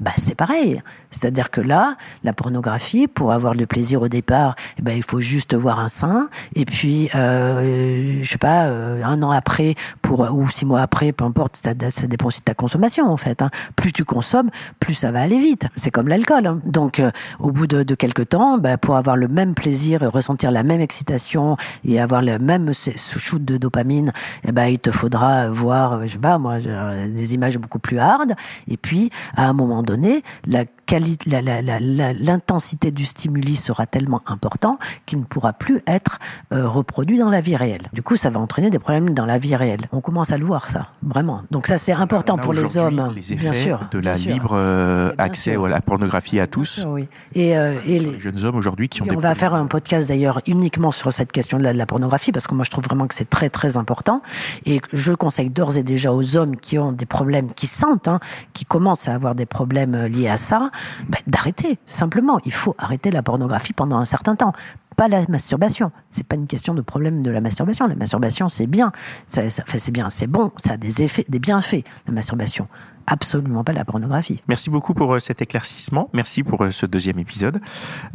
Bah 0.00 0.12
c'est 0.16 0.34
pareil. 0.34 0.82
C'est-à-dire 1.10 1.50
que 1.50 1.62
là, 1.62 1.96
la 2.24 2.34
pornographie, 2.34 3.06
pour 3.06 3.32
avoir 3.32 3.54
le 3.54 3.66
plaisir 3.66 4.02
au 4.02 4.08
départ, 4.08 4.54
eh 4.78 4.82
ben, 4.82 4.94
il 4.94 5.02
faut 5.02 5.20
juste 5.20 5.54
voir 5.54 5.80
un 5.80 5.88
sein. 5.88 6.28
Et 6.54 6.66
puis, 6.66 7.08
euh, 7.14 8.18
je 8.22 8.28
sais 8.28 8.36
pas, 8.36 8.66
euh, 8.66 9.02
un 9.02 9.22
an 9.22 9.30
après, 9.30 9.76
pour 10.02 10.20
ou 10.20 10.46
six 10.48 10.66
mois 10.66 10.82
après, 10.82 11.12
peu 11.12 11.24
importe, 11.24 11.56
ça, 11.56 11.72
ça 11.90 12.06
dépend 12.06 12.26
aussi 12.26 12.40
de 12.40 12.44
ta 12.44 12.54
consommation 12.54 13.10
en 13.10 13.16
fait. 13.16 13.40
Hein. 13.40 13.50
Plus 13.76 13.92
tu 13.92 14.04
consommes, 14.04 14.50
plus 14.80 14.94
ça 14.94 15.10
va 15.10 15.20
aller 15.20 15.38
vite. 15.38 15.66
C'est 15.76 15.90
comme 15.90 16.08
l'alcool. 16.08 16.46
Hein. 16.46 16.60
Donc, 16.64 17.00
euh, 17.00 17.10
au 17.38 17.50
bout 17.50 17.66
de, 17.66 17.94
quelques 17.94 18.28
temps, 18.30 18.58
ben, 18.58 18.76
pour 18.76 18.96
avoir 18.96 19.16
le 19.16 19.28
même 19.28 19.54
plaisir 19.54 20.02
et 20.02 20.06
ressentir 20.06 20.50
la 20.50 20.62
même 20.62 20.80
excitation 20.80 21.56
et 21.84 22.00
avoir 22.00 22.22
le 22.22 22.38
même 22.38 22.72
shoot 22.74 23.44
de 23.44 23.56
dopamine, 23.56 24.12
eh 24.46 24.52
ben, 24.52 24.66
il 24.66 24.78
te 24.78 24.90
faudra 24.90 25.48
voir, 25.48 26.06
je 26.06 26.12
sais 26.12 26.18
pas, 26.18 26.38
moi, 26.38 26.58
des 26.60 27.34
images 27.34 27.58
beaucoup 27.58 27.78
plus 27.78 27.98
hard. 27.98 28.34
Et 28.68 28.76
puis, 28.76 29.10
à 29.36 29.48
un 29.48 29.52
moment 29.52 29.82
donné, 29.82 30.22
la 30.46 30.64
l'intensité 30.90 32.90
du 32.90 33.04
stimuli 33.04 33.56
sera 33.56 33.86
tellement 33.86 34.22
important 34.26 34.78
qu'il 35.04 35.18
ne 35.18 35.24
pourra 35.24 35.52
plus 35.52 35.82
être 35.86 36.18
euh, 36.52 36.68
reproduit 36.68 37.18
dans 37.18 37.30
la 37.30 37.40
vie 37.40 37.56
réelle. 37.56 37.82
Du 37.92 38.02
coup, 38.02 38.16
ça 38.16 38.30
va 38.30 38.40
entraîner 38.40 38.70
des 38.70 38.78
problèmes 38.78 39.10
dans 39.10 39.26
la 39.26 39.38
vie 39.38 39.56
réelle. 39.56 39.80
On 39.92 40.00
commence 40.00 40.32
à 40.32 40.38
le 40.38 40.44
voir, 40.44 40.68
ça, 40.68 40.88
vraiment. 41.02 41.42
Donc 41.50 41.66
ça, 41.66 41.78
c'est 41.78 41.92
important 41.92 42.38
pour 42.38 42.52
les 42.52 42.78
hommes, 42.78 43.12
les 43.14 43.32
effets 43.32 43.42
bien 43.42 43.52
sûr. 43.52 43.80
De 43.90 43.98
la 43.98 44.14
libre 44.14 44.50
euh, 44.52 45.12
accès 45.18 45.56
à 45.56 45.68
la 45.68 45.80
pornographie 45.80 46.40
à 46.40 46.46
tous. 46.46 46.86
oui. 46.88 47.08
Et, 47.34 47.56
euh, 47.56 47.78
et 47.86 47.98
les, 47.98 48.20
jeunes 48.20 48.44
hommes 48.44 48.56
aujourd'hui 48.56 48.88
qui 48.88 49.02
ont. 49.02 49.06
on 49.10 49.18
va 49.18 49.34
faire 49.34 49.54
un 49.54 49.66
podcast 49.66 50.08
d'ailleurs 50.08 50.40
uniquement 50.46 50.92
sur 50.92 51.12
cette 51.12 51.32
question 51.32 51.58
de 51.58 51.62
la, 51.62 51.72
de 51.72 51.78
la 51.78 51.86
pornographie 51.86 52.32
parce 52.32 52.46
que 52.46 52.54
moi, 52.54 52.64
je 52.64 52.70
trouve 52.70 52.84
vraiment 52.84 53.06
que 53.06 53.14
c'est 53.14 53.28
très 53.28 53.50
très 53.50 53.76
important. 53.76 54.22
Et 54.64 54.80
je 54.92 55.12
conseille 55.12 55.50
d'ores 55.50 55.76
et 55.76 55.82
déjà 55.82 56.12
aux 56.12 56.36
hommes 56.36 56.56
qui 56.56 56.78
ont 56.78 56.92
des 56.92 57.06
problèmes, 57.06 57.52
qui 57.54 57.66
sentent, 57.66 58.08
hein, 58.08 58.20
qui 58.52 58.64
commencent 58.64 59.08
à 59.08 59.14
avoir 59.14 59.34
des 59.34 59.46
problèmes 59.46 60.06
liés 60.06 60.28
à 60.28 60.36
ça, 60.36 60.70
ben, 61.08 61.18
d'arrêter. 61.26 61.78
Simplement, 61.86 62.40
il 62.44 62.52
faut 62.52 62.74
arrêter 62.78 63.10
la 63.10 63.22
pornographie 63.22 63.72
pendant 63.72 63.98
un 63.98 64.04
certain 64.04 64.36
temps 64.36 64.52
pas 64.96 65.08
la 65.08 65.24
masturbation. 65.28 65.92
C'est 66.10 66.26
pas 66.26 66.36
une 66.36 66.46
question 66.46 66.74
de 66.74 66.80
problème 66.80 67.22
de 67.22 67.30
la 67.30 67.40
masturbation. 67.40 67.86
La 67.86 67.94
masturbation, 67.94 68.48
c'est 68.48 68.66
bien, 68.66 68.92
ça, 69.26 69.42
c'est 69.50 69.90
bien, 69.90 70.10
c'est 70.10 70.26
bon, 70.26 70.50
ça 70.56 70.72
a 70.72 70.76
des 70.76 71.02
effets, 71.02 71.26
des 71.28 71.38
bienfaits. 71.38 71.84
La 72.06 72.14
masturbation, 72.14 72.66
absolument 73.06 73.64
pas 73.64 73.72
la 73.72 73.84
pornographie. 73.84 74.40
Merci 74.48 74.70
beaucoup 74.70 74.94
pour 74.94 75.14
euh, 75.14 75.18
cet 75.18 75.42
éclaircissement. 75.42 76.08
Merci 76.12 76.42
pour 76.42 76.64
euh, 76.64 76.70
ce 76.70 76.86
deuxième 76.86 77.18
épisode. 77.18 77.60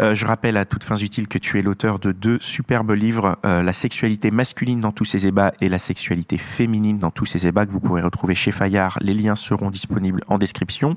Euh, 0.01 0.15
je 0.15 0.25
rappelle 0.25 0.57
à 0.57 0.65
toutes 0.65 0.83
fins 0.83 0.97
utiles 0.97 1.27
que 1.27 1.37
tu 1.37 1.59
es 1.59 1.61
l'auteur 1.61 1.99
de 1.99 2.11
deux 2.11 2.39
superbes 2.41 2.91
livres, 2.91 3.37
La 3.43 3.73
sexualité 3.73 4.31
masculine 4.31 4.81
dans 4.81 4.91
tous 4.91 5.05
ses 5.05 5.27
ébats 5.27 5.53
et 5.61 5.69
La 5.69 5.79
sexualité 5.79 6.37
féminine 6.37 6.99
dans 6.99 7.11
tous 7.11 7.25
ses 7.25 7.47
ébats 7.47 7.65
que 7.65 7.71
vous 7.71 7.79
pourrez 7.79 8.01
retrouver 8.01 8.35
chez 8.35 8.51
Fayard. 8.51 8.97
Les 9.01 9.13
liens 9.13 9.35
seront 9.35 9.69
disponibles 9.69 10.23
en 10.27 10.37
description. 10.37 10.95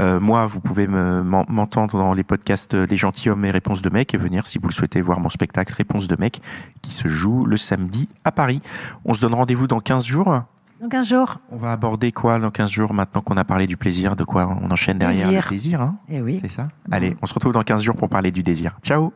Euh, 0.00 0.20
moi, 0.20 0.46
vous 0.46 0.60
pouvez 0.60 0.86
m'entendre 0.86 1.98
dans 1.98 2.14
les 2.14 2.24
podcasts 2.24 2.74
Les 2.74 2.96
gentilshommes 2.96 3.44
et 3.44 3.50
Réponses 3.50 3.82
de 3.82 3.90
mec 3.90 4.14
et 4.14 4.16
venir 4.18 4.46
si 4.46 4.58
vous 4.58 4.68
le 4.68 4.72
souhaitez 4.72 5.00
voir 5.00 5.20
mon 5.20 5.28
spectacle 5.28 5.72
Réponses 5.74 6.08
de 6.08 6.16
mec 6.18 6.40
qui 6.80 6.92
se 6.92 7.08
joue 7.08 7.44
le 7.44 7.56
samedi 7.56 8.08
à 8.24 8.32
Paris. 8.32 8.62
On 9.04 9.14
se 9.14 9.20
donne 9.20 9.34
rendez-vous 9.34 9.66
dans 9.66 9.80
15 9.80 10.04
jours. 10.04 10.42
Dans 10.80 10.88
15 10.88 11.08
jours. 11.08 11.36
On 11.50 11.56
va 11.56 11.72
aborder 11.72 12.10
quoi 12.10 12.38
dans 12.40 12.50
15 12.50 12.70
jours 12.70 12.92
maintenant 12.94 13.20
qu'on 13.20 13.36
a 13.36 13.44
parlé 13.44 13.66
du 13.66 13.76
plaisir 13.76 14.16
De 14.16 14.24
quoi 14.24 14.58
on 14.62 14.70
enchaîne 14.70 14.98
derrière 14.98 15.26
Désir. 15.26 15.42
le 15.42 15.46
plaisir 15.48 15.80
hein? 15.80 15.96
Eh 16.08 16.20
oui. 16.20 16.38
C'est 16.40 16.48
ça? 16.48 16.68
Allez, 16.90 17.16
on 17.22 17.26
se 17.26 17.34
retrouve 17.34 17.52
dans 17.52 17.62
15 17.62 17.82
jours 17.82 17.96
pour 17.96 18.08
parler 18.08 18.32
du 18.32 18.42
désir. 18.42 18.78
Ciao 18.82 19.12